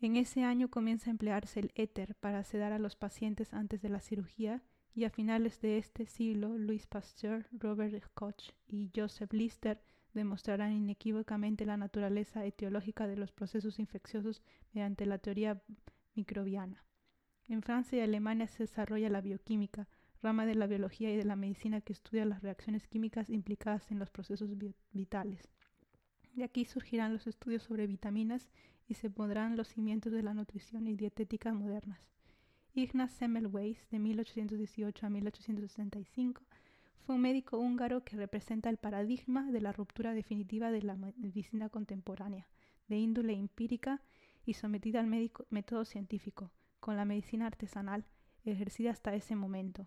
En 0.00 0.16
ese 0.16 0.44
año 0.44 0.70
comienza 0.70 1.10
a 1.10 1.12
emplearse 1.12 1.60
el 1.60 1.72
éter 1.74 2.14
para 2.14 2.42
sedar 2.42 2.72
a 2.72 2.78
los 2.78 2.96
pacientes 2.96 3.52
antes 3.52 3.82
de 3.82 3.90
la 3.90 4.00
cirugía 4.00 4.62
y 4.94 5.04
a 5.04 5.10
finales 5.10 5.60
de 5.60 5.76
este 5.76 6.06
siglo 6.06 6.56
Louis 6.56 6.86
Pasteur, 6.86 7.46
Robert 7.52 8.02
Koch 8.14 8.52
y 8.66 8.90
Joseph 8.96 9.34
Lister 9.34 9.82
demostrarán 10.14 10.72
inequívocamente 10.72 11.66
la 11.66 11.76
naturaleza 11.76 12.46
etiológica 12.46 13.06
de 13.06 13.16
los 13.16 13.30
procesos 13.30 13.78
infecciosos 13.78 14.42
mediante 14.72 15.04
la 15.04 15.18
teoría 15.18 15.62
microbiana. 16.14 16.82
En 17.50 17.62
Francia 17.62 17.98
y 17.98 18.00
Alemania 18.00 18.46
se 18.46 18.62
desarrolla 18.62 19.10
la 19.10 19.20
bioquímica, 19.20 19.88
rama 20.22 20.46
de 20.46 20.54
la 20.54 20.68
biología 20.68 21.12
y 21.12 21.16
de 21.16 21.24
la 21.24 21.34
medicina 21.34 21.80
que 21.80 21.92
estudia 21.92 22.24
las 22.24 22.42
reacciones 22.42 22.86
químicas 22.86 23.28
implicadas 23.28 23.90
en 23.90 23.98
los 23.98 24.08
procesos 24.08 24.50
vitales. 24.92 25.48
De 26.34 26.44
aquí 26.44 26.64
surgirán 26.64 27.12
los 27.12 27.26
estudios 27.26 27.64
sobre 27.64 27.88
vitaminas 27.88 28.48
y 28.86 28.94
se 28.94 29.10
pondrán 29.10 29.56
los 29.56 29.66
cimientos 29.66 30.12
de 30.12 30.22
la 30.22 30.32
nutrición 30.32 30.86
y 30.86 30.94
dietética 30.94 31.52
modernas. 31.52 31.98
Ignaz 32.72 33.10
Semmelweis, 33.14 33.84
de 33.90 33.98
1818 33.98 35.06
a 35.06 35.10
1865, 35.10 36.42
fue 37.00 37.16
un 37.16 37.22
médico 37.22 37.58
húngaro 37.58 38.04
que 38.04 38.14
representa 38.14 38.70
el 38.70 38.76
paradigma 38.76 39.50
de 39.50 39.60
la 39.60 39.72
ruptura 39.72 40.14
definitiva 40.14 40.70
de 40.70 40.82
la 40.82 40.94
medicina 40.94 41.68
contemporánea, 41.68 42.46
de 42.86 42.98
índole 42.98 43.32
empírica 43.32 44.00
y 44.46 44.54
sometida 44.54 45.00
al 45.00 45.08
método 45.08 45.84
científico, 45.84 46.52
con 46.80 46.96
la 46.96 47.04
medicina 47.04 47.46
artesanal, 47.46 48.04
ejercida 48.44 48.90
hasta 48.90 49.14
ese 49.14 49.36
momento. 49.36 49.86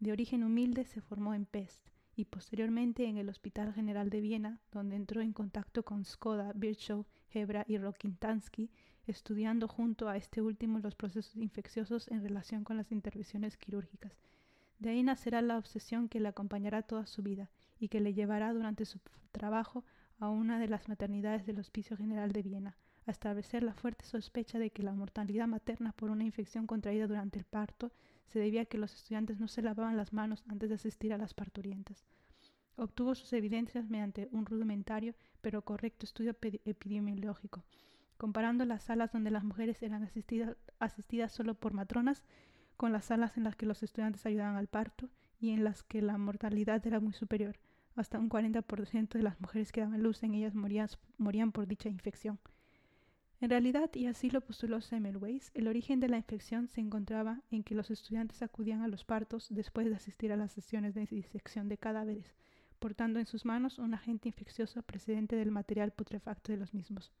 De 0.00 0.12
origen 0.12 0.44
humilde 0.44 0.84
se 0.84 1.00
formó 1.00 1.34
en 1.34 1.46
Pest 1.46 1.88
y 2.16 2.26
posteriormente 2.26 3.06
en 3.06 3.16
el 3.16 3.28
Hospital 3.28 3.72
General 3.72 4.10
de 4.10 4.20
Viena, 4.20 4.60
donde 4.70 4.96
entró 4.96 5.20
en 5.20 5.32
contacto 5.32 5.84
con 5.84 6.04
Skoda, 6.04 6.52
Virchow, 6.54 7.06
Hebra 7.30 7.64
y 7.68 7.78
Rokintansky, 7.78 8.70
estudiando 9.06 9.68
junto 9.68 10.08
a 10.08 10.16
este 10.16 10.40
último 10.42 10.78
los 10.78 10.94
procesos 10.94 11.36
infecciosos 11.36 12.08
en 12.08 12.22
relación 12.22 12.64
con 12.64 12.76
las 12.76 12.92
intervenciones 12.92 13.56
quirúrgicas. 13.56 14.12
De 14.78 14.90
ahí 14.90 15.02
nacerá 15.02 15.42
la 15.42 15.58
obsesión 15.58 16.08
que 16.08 16.20
le 16.20 16.28
acompañará 16.28 16.82
toda 16.82 17.06
su 17.06 17.22
vida 17.22 17.50
y 17.78 17.88
que 17.88 18.00
le 18.00 18.14
llevará 18.14 18.52
durante 18.52 18.84
su 18.84 19.00
trabajo 19.32 19.84
a 20.18 20.28
una 20.28 20.58
de 20.58 20.68
las 20.68 20.88
maternidades 20.88 21.46
del 21.46 21.58
Hospicio 21.58 21.96
General 21.96 22.32
de 22.32 22.42
Viena, 22.42 22.76
a 23.06 23.10
establecer 23.10 23.62
la 23.62 23.74
fuerte 23.74 24.04
sospecha 24.04 24.58
de 24.58 24.70
que 24.70 24.82
la 24.82 24.92
mortalidad 24.92 25.46
materna 25.46 25.92
por 25.92 26.10
una 26.10 26.24
infección 26.24 26.66
contraída 26.66 27.06
durante 27.06 27.38
el 27.38 27.44
parto 27.44 27.92
se 28.26 28.38
debía 28.38 28.62
a 28.62 28.66
que 28.66 28.78
los 28.78 28.94
estudiantes 28.94 29.38
no 29.38 29.48
se 29.48 29.62
lavaban 29.62 29.96
las 29.96 30.12
manos 30.12 30.44
antes 30.48 30.68
de 30.68 30.76
asistir 30.76 31.12
a 31.12 31.18
las 31.18 31.34
parturientas. 31.34 32.04
Obtuvo 32.76 33.14
sus 33.14 33.32
evidencias 33.32 33.88
mediante 33.88 34.28
un 34.32 34.46
rudimentario 34.46 35.14
pero 35.40 35.62
correcto 35.62 36.06
estudio 36.06 36.36
epidemiológico, 36.64 37.64
comparando 38.16 38.64
las 38.64 38.84
salas 38.84 39.12
donde 39.12 39.30
las 39.30 39.44
mujeres 39.44 39.82
eran 39.82 40.02
asistidas, 40.02 40.56
asistidas 40.78 41.30
solo 41.32 41.54
por 41.54 41.72
matronas 41.72 42.24
con 42.76 42.92
las 42.92 43.04
salas 43.06 43.36
en 43.36 43.44
las 43.44 43.54
que 43.54 43.66
los 43.66 43.82
estudiantes 43.82 44.26
ayudaban 44.26 44.56
al 44.56 44.66
parto 44.66 45.08
y 45.38 45.50
en 45.50 45.62
las 45.62 45.82
que 45.82 46.02
la 46.02 46.18
mortalidad 46.18 46.84
era 46.86 47.00
muy 47.00 47.12
superior. 47.12 47.58
Hasta 47.94 48.18
un 48.18 48.28
40% 48.28 49.10
de 49.10 49.22
las 49.22 49.40
mujeres 49.40 49.70
que 49.70 49.82
daban 49.82 50.02
luz 50.02 50.22
en 50.24 50.34
ellas 50.34 50.54
morían 50.54 51.52
por 51.52 51.68
dicha 51.68 51.88
infección. 51.88 52.40
En 53.44 53.50
realidad, 53.50 53.90
y 53.92 54.06
así 54.06 54.30
lo 54.30 54.40
postuló 54.40 54.80
Semmelweis, 54.80 55.50
el 55.52 55.68
origen 55.68 56.00
de 56.00 56.08
la 56.08 56.16
infección 56.16 56.66
se 56.66 56.80
encontraba 56.80 57.42
en 57.50 57.62
que 57.62 57.74
los 57.74 57.90
estudiantes 57.90 58.40
acudían 58.40 58.80
a 58.80 58.88
los 58.88 59.04
partos 59.04 59.48
después 59.50 59.86
de 59.86 59.94
asistir 59.94 60.32
a 60.32 60.36
las 60.38 60.52
sesiones 60.52 60.94
de 60.94 61.04
disección 61.04 61.68
de 61.68 61.76
cadáveres, 61.76 62.34
portando 62.78 63.18
en 63.20 63.26
sus 63.26 63.44
manos 63.44 63.78
un 63.78 63.92
agente 63.92 64.30
infeccioso 64.30 64.80
procedente 64.80 65.36
del 65.36 65.50
material 65.50 65.90
putrefacto 65.90 66.52
de 66.52 66.58
los 66.58 66.72
mismos. 66.72 67.12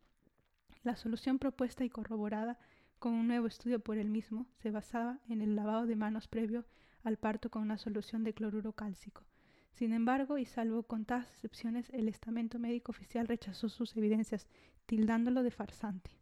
La 0.82 0.96
solución 0.96 1.38
propuesta 1.38 1.84
y 1.84 1.90
corroborada 1.90 2.58
con 2.98 3.12
un 3.12 3.28
nuevo 3.28 3.46
estudio 3.46 3.80
por 3.80 3.98
él 3.98 4.08
mismo 4.08 4.46
se 4.62 4.70
basaba 4.70 5.18
en 5.28 5.42
el 5.42 5.54
lavado 5.54 5.84
de 5.84 5.94
manos 5.94 6.26
previo 6.26 6.64
al 7.02 7.18
parto 7.18 7.50
con 7.50 7.60
una 7.60 7.76
solución 7.76 8.24
de 8.24 8.32
cloruro 8.32 8.72
cálcico. 8.72 9.24
Sin 9.74 9.92
embargo, 9.92 10.38
y 10.38 10.44
salvo 10.44 10.84
contadas 10.84 11.28
excepciones, 11.32 11.90
el 11.90 12.08
estamento 12.08 12.60
médico 12.60 12.92
oficial 12.92 13.26
rechazó 13.26 13.68
sus 13.68 13.96
evidencias 13.96 14.46
tildándolo 14.86 15.42
de 15.42 15.50
farsante. 15.50 16.12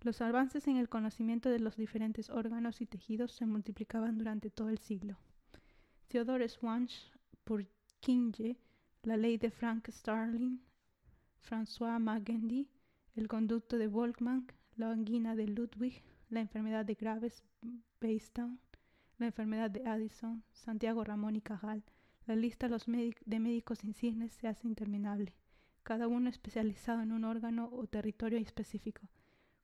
Los 0.00 0.20
avances 0.20 0.66
en 0.66 0.76
el 0.76 0.88
conocimiento 0.88 1.48
de 1.48 1.60
los 1.60 1.76
diferentes 1.76 2.28
órganos 2.28 2.80
y 2.80 2.86
tejidos 2.86 3.30
se 3.30 3.46
multiplicaban 3.46 4.18
durante 4.18 4.50
todo 4.50 4.68
el 4.68 4.78
siglo. 4.78 5.16
Theodore 6.08 6.48
Swanch 6.48 7.12
por 7.44 7.64
la 9.04 9.16
ley 9.16 9.38
de 9.38 9.52
Frank 9.52 9.88
Starling, 9.88 10.58
François 11.48 12.00
Magendie, 12.00 12.66
el 13.14 13.28
conducto 13.28 13.78
de 13.78 13.86
Volkmann, 13.86 14.48
la 14.74 14.90
angina 14.90 15.36
de 15.36 15.46
Ludwig, 15.46 16.02
la 16.30 16.40
enfermedad 16.40 16.84
de 16.84 16.94
Graves 16.94 17.44
Bastow, 18.00 18.58
la 19.18 19.26
enfermedad 19.26 19.70
de 19.70 19.86
Addison, 19.86 20.42
Santiago 20.52 21.04
Ramón 21.04 21.36
y 21.36 21.40
Cajal. 21.40 21.84
La 22.26 22.36
lista 22.36 22.68
de 22.68 23.40
médicos 23.40 23.84
insignes 23.84 24.32
se 24.32 24.48
hace 24.48 24.66
interminable 24.66 25.34
cada 25.82 26.06
uno 26.06 26.30
especializado 26.30 27.02
en 27.02 27.12
un 27.12 27.24
órgano 27.24 27.68
o 27.72 27.86
territorio 27.86 28.38
específico. 28.38 29.02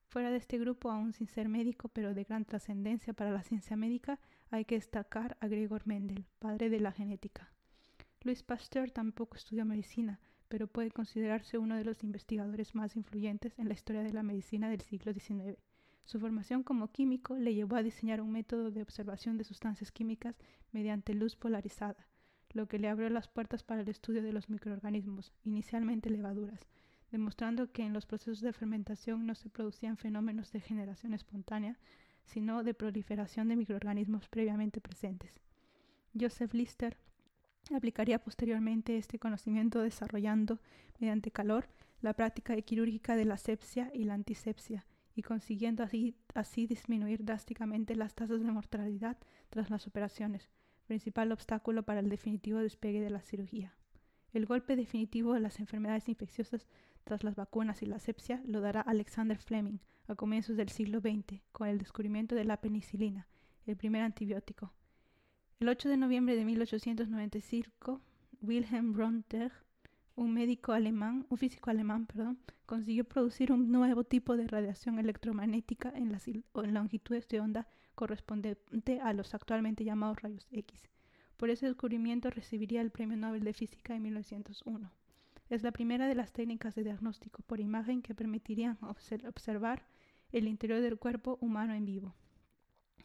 Fuera 0.09 0.31
de 0.31 0.37
este 0.37 0.57
grupo, 0.57 0.91
aún 0.91 1.13
sin 1.13 1.27
ser 1.27 1.47
médico, 1.49 1.87
pero 1.87 2.13
de 2.13 2.23
gran 2.23 2.45
trascendencia 2.45 3.13
para 3.13 3.31
la 3.31 3.43
ciencia 3.43 3.77
médica, 3.77 4.19
hay 4.49 4.65
que 4.65 4.75
destacar 4.75 5.37
a 5.39 5.47
Gregor 5.47 5.85
Mendel, 5.85 6.25
padre 6.39 6.69
de 6.69 6.79
la 6.79 6.91
genética. 6.91 7.51
Louis 8.21 8.43
Pasteur 8.43 8.91
tampoco 8.91 9.37
estudió 9.37 9.65
medicina, 9.65 10.19
pero 10.49 10.67
puede 10.67 10.91
considerarse 10.91 11.57
uno 11.57 11.75
de 11.77 11.85
los 11.85 12.03
investigadores 12.03 12.75
más 12.75 12.95
influyentes 12.95 13.57
en 13.59 13.67
la 13.67 13.75
historia 13.75 14.03
de 14.03 14.11
la 14.11 14.23
medicina 14.23 14.69
del 14.69 14.81
siglo 14.81 15.13
XIX. 15.13 15.57
Su 16.03 16.19
formación 16.19 16.63
como 16.63 16.91
químico 16.91 17.35
le 17.35 17.53
llevó 17.53 17.75
a 17.75 17.83
diseñar 17.83 18.19
un 18.19 18.31
método 18.31 18.71
de 18.71 18.81
observación 18.81 19.37
de 19.37 19.43
sustancias 19.43 19.91
químicas 19.91 20.35
mediante 20.71 21.13
luz 21.13 21.35
polarizada, 21.35 22.07
lo 22.53 22.67
que 22.67 22.79
le 22.79 22.89
abrió 22.89 23.09
las 23.09 23.27
puertas 23.27 23.63
para 23.63 23.81
el 23.81 23.89
estudio 23.89 24.23
de 24.23 24.33
los 24.33 24.49
microorganismos, 24.49 25.31
inicialmente 25.43 26.09
levaduras, 26.09 26.67
demostrando 27.11 27.71
que 27.71 27.83
en 27.83 27.93
los 27.93 28.05
procesos 28.05 28.41
de 28.41 28.53
fermentación 28.53 29.25
no 29.25 29.35
se 29.35 29.49
producían 29.49 29.97
fenómenos 29.97 30.51
de 30.51 30.59
generación 30.59 31.13
espontánea, 31.13 31.77
sino 32.23 32.63
de 32.63 32.73
proliferación 32.73 33.47
de 33.47 33.55
microorganismos 33.55 34.27
previamente 34.29 34.81
presentes. 34.81 35.31
Joseph 36.19 36.53
Lister 36.53 36.97
aplicaría 37.73 38.19
posteriormente 38.19 38.97
este 38.97 39.19
conocimiento 39.19 39.81
desarrollando, 39.81 40.59
mediante 40.99 41.31
calor, 41.31 41.67
la 42.01 42.13
práctica 42.13 42.59
quirúrgica 42.61 43.15
de 43.15 43.25
la 43.25 43.37
sepsia 43.37 43.91
y 43.93 44.05
la 44.05 44.13
antisepsia, 44.13 44.85
y 45.15 45.21
consiguiendo 45.21 45.83
así, 45.83 46.15
así 46.33 46.65
disminuir 46.65 47.25
drásticamente 47.25 47.95
las 47.95 48.15
tasas 48.15 48.41
de 48.41 48.51
mortalidad 48.51 49.17
tras 49.49 49.69
las 49.69 49.85
operaciones, 49.85 50.49
principal 50.89 51.31
obstáculo 51.31 51.83
para 51.83 51.99
el 51.99 52.09
definitivo 52.09 52.57
despegue 52.57 52.99
de 52.99 53.11
la 53.11 53.21
cirugía. 53.21 53.75
El 54.33 54.47
golpe 54.47 54.75
definitivo 54.75 55.35
de 55.35 55.39
las 55.39 55.59
enfermedades 55.59 56.09
infecciosas 56.09 56.67
tras 57.03 57.23
las 57.23 57.35
vacunas 57.35 57.83
y 57.83 57.85
la 57.85 57.99
sepsia 57.99 58.41
lo 58.43 58.59
dará 58.59 58.81
Alexander 58.81 59.37
Fleming 59.37 59.77
a 60.07 60.15
comienzos 60.15 60.57
del 60.57 60.69
siglo 60.69 60.99
XX 60.99 61.43
con 61.51 61.67
el 61.67 61.77
descubrimiento 61.77 62.33
de 62.33 62.43
la 62.43 62.57
penicilina, 62.57 63.27
el 63.67 63.77
primer 63.77 64.01
antibiótico. 64.01 64.73
El 65.59 65.69
8 65.69 65.89
de 65.89 65.97
noviembre 65.97 66.35
de 66.35 66.43
1895, 66.43 68.01
Wilhelm 68.41 68.95
Röntgen, 68.95 69.51
un 70.15 70.33
médico 70.33 70.71
alemán, 70.71 71.27
un 71.29 71.37
físico 71.37 71.69
alemán, 71.69 72.07
perdón, 72.07 72.39
consiguió 72.65 73.03
producir 73.03 73.51
un 73.51 73.71
nuevo 73.71 74.05
tipo 74.05 74.35
de 74.37 74.47
radiación 74.47 74.97
electromagnética 74.97 75.93
en 75.95 76.11
las 76.11 76.25
longitudes 76.55 77.27
de 77.27 77.41
onda 77.41 77.67
correspondiente 77.99 79.01
a 79.01 79.11
los 79.11 79.33
actualmente 79.33 79.83
llamados 79.83 80.21
rayos 80.21 80.47
X. 80.53 80.87
Por 81.35 81.49
ese 81.49 81.65
descubrimiento 81.65 82.29
recibiría 82.29 82.79
el 82.79 82.91
Premio 82.91 83.17
Nobel 83.17 83.43
de 83.43 83.51
Física 83.51 83.93
en 83.93 84.03
1901. 84.03 84.89
Es 85.49 85.63
la 85.63 85.73
primera 85.73 86.07
de 86.07 86.15
las 86.15 86.31
técnicas 86.31 86.75
de 86.75 86.85
diagnóstico 86.85 87.43
por 87.43 87.59
imagen 87.59 88.01
que 88.01 88.15
permitirían 88.15 88.77
observar 88.81 89.85
el 90.31 90.47
interior 90.47 90.79
del 90.79 90.97
cuerpo 90.97 91.37
humano 91.41 91.73
en 91.73 91.83
vivo. 91.83 92.15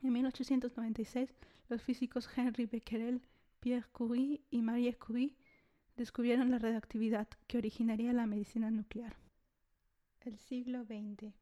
En 0.01 0.13
1896, 0.13 1.35
los 1.69 1.83
físicos 1.83 2.29
Henri 2.37 2.67
Becquerel, 2.67 3.21
Pierre 3.59 3.89
Curie 3.91 4.43
y 4.49 4.63
Marie 4.63 4.95
Curie 4.95 5.35
descubrieron 5.97 6.53
la 6.53 6.61
radioactividad 6.61 7.27
que 7.49 7.59
originaría 7.59 8.13
la 8.13 8.27
medicina 8.27 8.71
nuclear. 8.71 9.17
El 10.21 10.39
siglo 10.39 10.85
XX. 10.85 11.33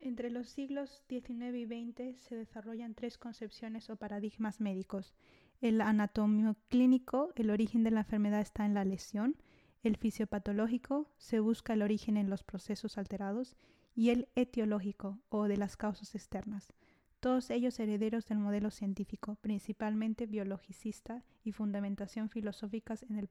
Entre 0.00 0.30
los 0.30 0.48
siglos 0.48 1.02
XIX 1.08 1.54
y 1.56 1.66
XX 1.66 2.18
se 2.18 2.34
desarrollan 2.34 2.94
tres 2.94 3.18
concepciones 3.18 3.90
o 3.90 3.96
paradigmas 3.96 4.58
médicos. 4.58 5.14
El 5.60 5.82
anatomio 5.82 6.56
clínico, 6.68 7.32
el 7.36 7.50
origen 7.50 7.84
de 7.84 7.90
la 7.90 8.00
enfermedad 8.00 8.40
está 8.40 8.64
en 8.64 8.72
la 8.72 8.86
lesión, 8.86 9.36
el 9.82 9.96
fisiopatológico 9.96 11.10
se 11.18 11.40
busca 11.40 11.74
el 11.74 11.82
origen 11.82 12.16
en 12.16 12.30
los 12.30 12.42
procesos 12.42 12.96
alterados 12.96 13.56
y 13.94 14.08
el 14.08 14.28
etiológico 14.36 15.20
o 15.28 15.44
de 15.44 15.58
las 15.58 15.76
causas 15.76 16.14
externas, 16.14 16.72
todos 17.20 17.50
ellos 17.50 17.78
herederos 17.78 18.26
del 18.26 18.38
modelo 18.38 18.70
científico, 18.70 19.36
principalmente 19.42 20.24
biologicista 20.24 21.22
y 21.44 21.52
fundamentación 21.52 22.30
filosóficas 22.30 23.02
en 23.02 23.18
el 23.18 23.28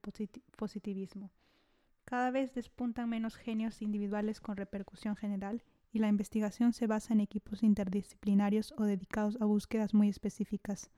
positivismo. 0.55 1.31
Cada 2.05 2.29
vez 2.29 2.53
despuntan 2.53 3.09
menos 3.09 3.35
genios 3.35 3.81
individuales 3.81 4.39
con 4.39 4.57
repercusión 4.57 5.15
general 5.15 5.63
y 5.91 5.99
la 5.99 6.07
investigación 6.07 6.73
se 6.73 6.87
basa 6.87 7.13
en 7.13 7.19
equipos 7.19 7.63
interdisciplinarios 7.63 8.73
o 8.77 8.83
dedicados 8.83 9.37
a 9.41 9.45
búsquedas 9.45 9.93
muy 9.93 10.09
específicas. 10.09 10.91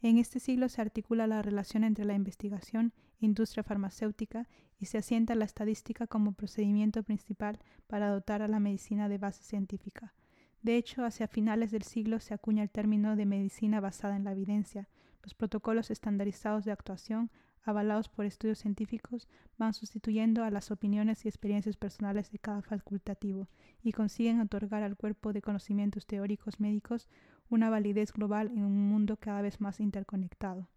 En 0.00 0.18
este 0.18 0.38
siglo 0.38 0.68
se 0.68 0.80
articula 0.80 1.26
la 1.26 1.42
relación 1.42 1.82
entre 1.84 2.04
la 2.04 2.14
investigación 2.14 2.92
industria 3.20 3.64
farmacéutica 3.64 4.48
y 4.78 4.86
se 4.86 4.98
asienta 4.98 5.34
la 5.34 5.44
estadística 5.44 6.06
como 6.06 6.32
procedimiento 6.32 7.02
principal 7.02 7.58
para 7.86 8.10
dotar 8.10 8.42
a 8.42 8.48
la 8.48 8.60
medicina 8.60 9.08
de 9.08 9.18
base 9.18 9.42
científica. 9.42 10.14
De 10.62 10.76
hecho, 10.76 11.04
hacia 11.04 11.28
finales 11.28 11.70
del 11.70 11.82
siglo 11.82 12.20
se 12.20 12.34
acuña 12.34 12.62
el 12.62 12.70
término 12.70 13.16
de 13.16 13.26
medicina 13.26 13.80
basada 13.80 14.16
en 14.16 14.24
la 14.24 14.32
evidencia. 14.32 14.88
Los 15.22 15.34
protocolos 15.34 15.90
estandarizados 15.90 16.64
de 16.64 16.72
actuación, 16.72 17.30
avalados 17.64 18.08
por 18.08 18.24
estudios 18.24 18.58
científicos, 18.58 19.28
van 19.58 19.74
sustituyendo 19.74 20.44
a 20.44 20.50
las 20.50 20.70
opiniones 20.70 21.24
y 21.24 21.28
experiencias 21.28 21.76
personales 21.76 22.30
de 22.30 22.38
cada 22.38 22.62
facultativo 22.62 23.48
y 23.82 23.92
consiguen 23.92 24.40
otorgar 24.40 24.82
al 24.82 24.96
cuerpo 24.96 25.32
de 25.32 25.42
conocimientos 25.42 26.06
teóricos 26.06 26.60
médicos 26.60 27.08
una 27.50 27.70
validez 27.70 28.12
global 28.12 28.48
en 28.48 28.64
un 28.64 28.88
mundo 28.88 29.16
cada 29.16 29.42
vez 29.42 29.60
más 29.60 29.80
interconectado. 29.80 30.68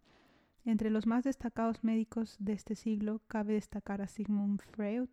Entre 0.64 0.90
los 0.90 1.08
más 1.08 1.24
destacados 1.24 1.84
médicos 1.84 2.36
de 2.40 2.54
este 2.54 2.76
siglo 2.76 3.22
cabe 3.28 3.54
destacar 3.54 4.02
a 4.02 4.08
Sigmund 4.08 4.62
Freud, 4.62 5.10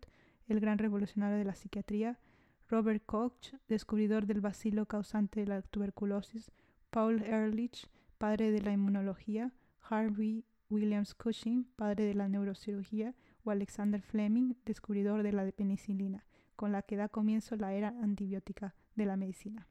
el 0.47 0.59
gran 0.59 0.77
revolucionario 0.77 1.37
de 1.37 1.45
la 1.45 1.55
psiquiatría, 1.55 2.19
Robert 2.67 3.03
Koch, 3.05 3.55
descubridor 3.67 4.27
del 4.27 4.41
bacilo 4.41 4.85
causante 4.85 5.39
de 5.39 5.47
la 5.47 5.61
tuberculosis, 5.63 6.51
Paul 6.91 7.23
Ehrlich, 7.23 7.89
padre 8.19 8.51
de 8.51 8.61
la 8.61 8.71
inmunología, 8.71 9.53
Harvey 9.81 10.45
Williams 10.69 11.15
Cushing, 11.15 11.65
padre 11.75 12.05
de 12.05 12.13
la 12.13 12.27
neurocirugía, 12.27 13.15
o 13.43 13.51
Alexander 13.51 14.01
Fleming, 14.01 14.53
descubridor 14.65 15.23
de 15.23 15.31
la 15.31 15.51
penicilina, 15.51 16.25
con 16.55 16.71
la 16.71 16.81
que 16.81 16.95
da 16.95 17.09
comienzo 17.09 17.55
la 17.55 17.73
era 17.73 17.89
antibiótica 17.89 18.75
de 18.95 19.05
la 19.05 19.15
medicina. 19.15 19.67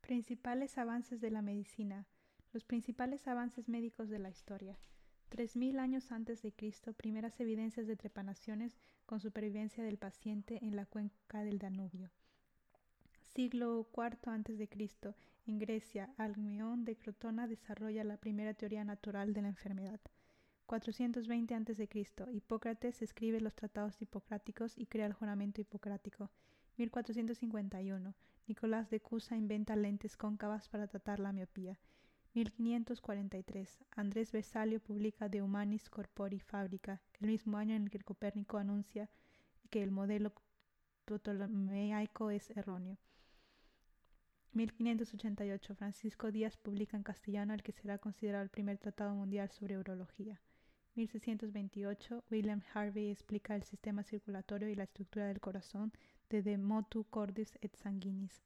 Principales 0.00 0.76
avances 0.76 1.20
de 1.20 1.30
la 1.30 1.40
medicina. 1.40 2.06
Los 2.52 2.64
principales 2.64 3.28
avances 3.28 3.68
médicos 3.68 4.08
de 4.08 4.18
la 4.18 4.28
historia. 4.28 4.78
3.000 5.30 5.78
años 5.78 6.10
antes 6.10 6.42
de 6.42 6.52
Cristo, 6.52 6.92
primeras 6.92 7.38
evidencias 7.38 7.86
de 7.86 7.96
trepanaciones 7.96 8.76
con 9.06 9.20
supervivencia 9.20 9.84
del 9.84 9.98
paciente 9.98 10.58
en 10.64 10.74
la 10.74 10.86
cuenca 10.86 11.44
del 11.44 11.60
Danubio. 11.60 12.10
Siglo 13.34 13.86
IV 13.96 14.68
Cristo, 14.68 15.14
en 15.46 15.60
Grecia, 15.60 16.12
Alcmeón 16.16 16.84
de 16.84 16.96
Crotona 16.96 17.46
desarrolla 17.46 18.02
la 18.02 18.16
primera 18.16 18.54
teoría 18.54 18.82
natural 18.82 19.32
de 19.32 19.42
la 19.42 19.48
enfermedad. 19.48 20.00
420 20.66 21.54
a.C., 21.54 21.88
Hipócrates 22.32 23.02
escribe 23.02 23.40
los 23.40 23.54
tratados 23.54 24.02
hipocráticos 24.02 24.76
y 24.76 24.86
crea 24.86 25.06
el 25.06 25.12
juramento 25.12 25.60
hipocrático. 25.60 26.28
1451, 26.76 28.14
Nicolás 28.48 28.90
de 28.90 28.98
Cusa 28.98 29.36
inventa 29.36 29.76
lentes 29.76 30.16
cóncavas 30.16 30.68
para 30.68 30.88
tratar 30.88 31.20
la 31.20 31.32
miopía. 31.32 31.78
1543. 32.34 33.78
Andrés 33.92 34.32
Besalio 34.32 34.80
publica 34.80 35.28
De 35.28 35.40
Humanis 35.40 35.88
Corpori 35.88 36.40
Fabrica, 36.40 37.00
el 37.20 37.28
mismo 37.28 37.58
año 37.58 37.76
en 37.76 37.84
el 37.84 37.90
que 37.90 38.00
Copérnico 38.00 38.58
anuncia 38.58 39.08
que 39.70 39.84
el 39.84 39.92
modelo 39.92 40.32
ptolemaico 41.04 42.30
es 42.30 42.50
erróneo. 42.50 42.98
1588. 44.52 45.74
Francisco 45.76 46.32
Díaz 46.32 46.56
publica 46.56 46.96
en 46.96 47.04
castellano 47.04 47.54
el 47.54 47.62
que 47.62 47.72
será 47.72 47.98
considerado 47.98 48.42
el 48.42 48.50
primer 48.50 48.78
tratado 48.78 49.14
mundial 49.14 49.48
sobre 49.50 49.78
urología. 49.78 50.40
1628. 50.96 52.24
William 52.30 52.60
Harvey 52.74 53.10
explica 53.10 53.54
el 53.54 53.62
sistema 53.62 54.02
circulatorio 54.02 54.68
y 54.68 54.74
la 54.74 54.84
estructura 54.84 55.28
del 55.28 55.40
corazón 55.40 55.92
de 56.28 56.42
De 56.42 56.58
Motu 56.58 57.04
Cordis 57.04 57.56
et 57.60 57.76
Sanguinis. 57.76 58.42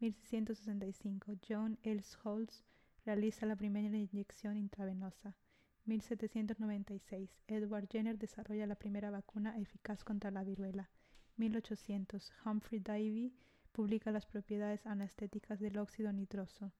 1665. 0.00 1.34
John 1.46 1.78
Elsholtz 1.82 2.64
realiza 3.04 3.44
la 3.44 3.56
primera 3.56 3.96
inyección 3.96 4.56
intravenosa. 4.56 5.36
1796. 5.84 7.42
Edward 7.46 7.88
Jenner 7.90 8.18
desarrolla 8.18 8.66
la 8.66 8.76
primera 8.76 9.10
vacuna 9.10 9.58
eficaz 9.58 10.02
contra 10.02 10.30
la 10.30 10.44
viruela. 10.44 10.90
1800. 11.36 12.32
Humphrey 12.44 12.80
Davy 12.80 13.34
publica 13.72 14.10
las 14.10 14.26
propiedades 14.26 14.86
anestéticas 14.86 15.58
del 15.60 15.78
óxido 15.78 16.12
nitroso. 16.12 16.72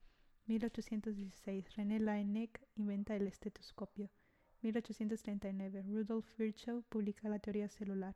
1816. 0.47 1.77
René 1.77 2.01
Laennec 2.01 2.61
inventa 2.77 3.17
el 3.17 3.27
estetoscopio. 3.27 4.11
1839. 4.63 5.83
Rudolf 5.83 6.39
Virchow 6.39 6.83
publica 6.83 7.29
la 7.29 7.39
teoría 7.39 7.69
celular. 7.69 8.15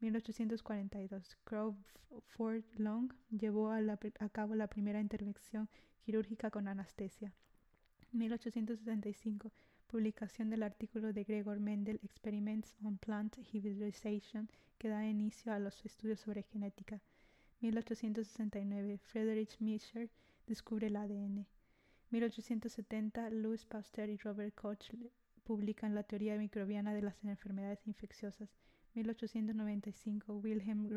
1842, 0.00 1.36
Crawford 1.44 2.64
Long 2.76 3.12
llevó 3.30 3.72
a, 3.72 4.28
cabo 4.30 4.54
la 4.54 4.68
primera 4.68 5.00
intervención 5.00 5.68
quirúrgica 6.04 6.50
con 6.50 6.68
anestesia. 6.68 7.32
1875, 8.12 9.52
publicación 9.88 10.50
del 10.50 10.62
artículo 10.62 11.12
de 11.12 11.24
Gregor 11.24 11.58
Mendel 11.58 12.00
Experiments 12.04 12.76
on 12.84 12.96
Plant 12.98 13.38
Hybridization 13.52 14.48
que 14.78 14.88
da 14.88 15.04
inicio 15.04 15.52
a 15.52 15.58
los 15.58 15.84
estudios 15.84 16.20
sobre 16.20 16.44
genética. 16.44 17.00
1869, 17.60 18.98
Friedrich 18.98 19.58
Mischer 19.58 20.10
descubre 20.46 20.86
el 20.86 20.96
ADN. 20.96 21.44
1870, 22.10 23.30
Louis 23.30 23.64
Pasteur 23.66 24.08
y 24.08 24.16
Robert 24.16 24.54
Koch 24.54 24.92
publican 25.42 25.94
la 25.94 26.04
teoría 26.04 26.38
microbiana 26.38 26.94
de 26.94 27.02
las 27.02 27.24
enfermedades 27.24 27.84
infecciosas. 27.86 28.48
1895, 28.94 30.34
Wilhelm 30.36 30.88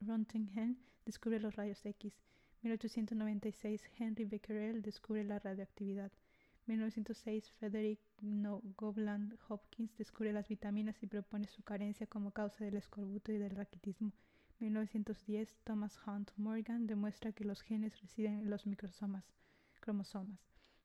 Röntgen 0.00 0.78
descubre 1.04 1.40
los 1.40 1.56
rayos 1.56 1.84
X. 1.84 2.14
1896, 2.62 3.82
Henry 3.98 4.26
Becquerel 4.26 4.82
descubre 4.82 5.24
la 5.24 5.40
radioactividad. 5.40 6.12
1906, 6.66 7.50
Frederick 7.58 8.00
Govland 8.20 9.36
Hopkins 9.48 9.96
descubre 9.96 10.32
las 10.32 10.46
vitaminas 10.46 11.02
y 11.02 11.06
propone 11.06 11.48
su 11.48 11.62
carencia 11.62 12.06
como 12.06 12.30
causa 12.30 12.64
del 12.64 12.76
escorbuto 12.76 13.32
y 13.32 13.38
del 13.38 13.56
raquitismo. 13.56 14.12
1910, 14.60 15.56
Thomas 15.64 15.98
Hunt 16.06 16.30
Morgan 16.36 16.86
demuestra 16.86 17.32
que 17.32 17.44
los 17.44 17.62
genes 17.62 17.98
residen 18.00 18.40
en 18.40 18.50
los 18.50 18.66
microsomas, 18.66 19.24
cromosomas. 19.80 20.38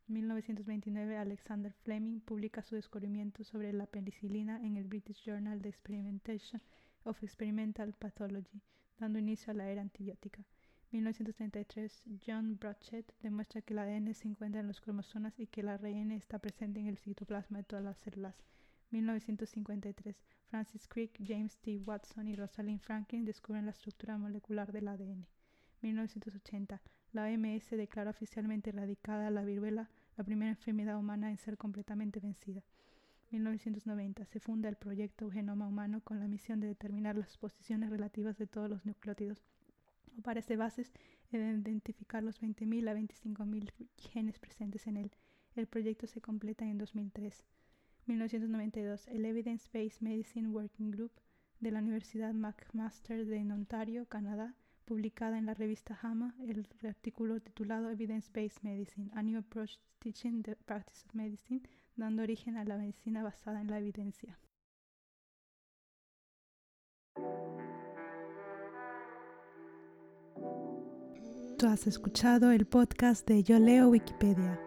1929, 0.07 1.17
Alexander 1.17 1.73
Fleming 1.73 2.21
publica 2.21 2.61
su 2.61 2.75
descubrimiento 2.75 3.43
sobre 3.43 3.73
la 3.73 3.85
penicilina 3.85 4.63
en 4.63 4.77
el 4.77 4.85
British 4.85 5.23
Journal 5.25 5.59
of 5.59 5.65
Experimentation 5.65 6.61
of 7.03 7.21
Experimental 7.21 7.93
Pathology, 7.93 8.61
dando 8.97 9.19
inicio 9.19 9.51
a 9.51 9.55
la 9.55 9.69
era 9.69 9.81
antibiótica. 9.81 10.45
1933, 10.91 12.03
John 12.25 12.57
Brochet 12.57 13.13
demuestra 13.21 13.61
que 13.61 13.73
el 13.73 13.79
ADN 13.79 14.13
se 14.13 14.29
encuentra 14.29 14.61
en 14.61 14.67
los 14.67 14.79
cromosomas 14.79 15.37
y 15.37 15.47
que 15.47 15.61
el 15.61 15.69
ARN 15.69 16.11
está 16.11 16.39
presente 16.39 16.79
en 16.79 16.87
el 16.87 16.97
citoplasma 16.97 17.57
de 17.57 17.63
todas 17.65 17.83
las 17.83 17.97
células. 17.97 18.35
1953, 18.91 20.15
Francis 20.47 20.87
Crick, 20.87 21.17
James 21.25 21.57
T. 21.57 21.79
Watson 21.85 22.27
y 22.27 22.35
Rosalind 22.35 22.81
Franklin 22.81 23.25
descubren 23.25 23.65
la 23.65 23.71
estructura 23.71 24.17
molecular 24.17 24.71
del 24.71 24.87
ADN. 24.87 25.25
1980, 25.81 26.81
la 27.11 27.25
OMS 27.25 27.69
declara 27.71 28.11
oficialmente 28.11 28.69
erradicada 28.69 29.29
la 29.29 29.43
viruela, 29.43 29.89
la 30.17 30.23
primera 30.23 30.51
enfermedad 30.51 30.97
humana 30.97 31.29
en 31.29 31.37
ser 31.37 31.57
completamente 31.57 32.19
vencida. 32.19 32.63
1990 33.31 34.25
se 34.25 34.39
funda 34.39 34.69
el 34.69 34.75
proyecto 34.75 35.29
Genoma 35.29 35.67
Humano 35.67 36.01
con 36.01 36.19
la 36.19 36.27
misión 36.27 36.59
de 36.59 36.67
determinar 36.67 37.17
las 37.17 37.37
posiciones 37.37 37.89
relativas 37.89 38.37
de 38.37 38.47
todos 38.47 38.69
los 38.69 38.85
nucleótidos 38.85 39.43
o 40.17 40.21
parece 40.21 40.55
bases 40.55 40.93
en 41.31 41.59
identificar 41.59 42.23
los 42.23 42.41
20.000 42.41 42.89
a 42.89 42.93
25.000 42.93 43.71
genes 43.97 44.39
presentes 44.39 44.87
en 44.87 44.97
él. 44.97 45.11
El 45.55 45.67
proyecto 45.67 46.07
se 46.07 46.21
completa 46.21 46.65
en 46.65 46.77
2003. 46.77 47.43
1992, 48.07 49.07
el 49.07 49.25
Evidence-Based 49.25 50.01
Medicine 50.01 50.49
Working 50.49 50.91
Group 50.91 51.11
de 51.59 51.71
la 51.71 51.79
Universidad 51.79 52.33
McMaster 52.33 53.25
de 53.25 53.39
Ontario, 53.51 54.05
Canadá, 54.05 54.55
publicada 54.85 55.37
en 55.37 55.47
la 55.47 55.53
revista 55.53 55.95
JAMA, 55.95 56.35
el 56.47 56.67
artículo 56.87 57.39
titulado 57.39 57.89
Evidence-Based 57.89 58.63
Medicine, 58.63 59.09
A 59.15 59.23
New 59.23 59.39
Approach 59.39 59.77
to 59.77 59.83
Teaching 59.99 60.43
the 60.43 60.55
Practice 60.55 61.03
of 61.05 61.15
Medicine, 61.15 61.61
dando 61.95 62.23
origen 62.23 62.57
a 62.57 62.65
la 62.65 62.77
medicina 62.77 63.23
basada 63.23 63.61
en 63.61 63.69
la 63.69 63.79
evidencia. 63.79 64.37
Tú 71.57 71.67
has 71.67 71.87
escuchado 71.87 72.51
el 72.51 72.67
podcast 72.67 73.25
de 73.27 73.41
Yo 73.41 73.57
Leo 73.59 73.89
Wikipedia. 73.89 74.64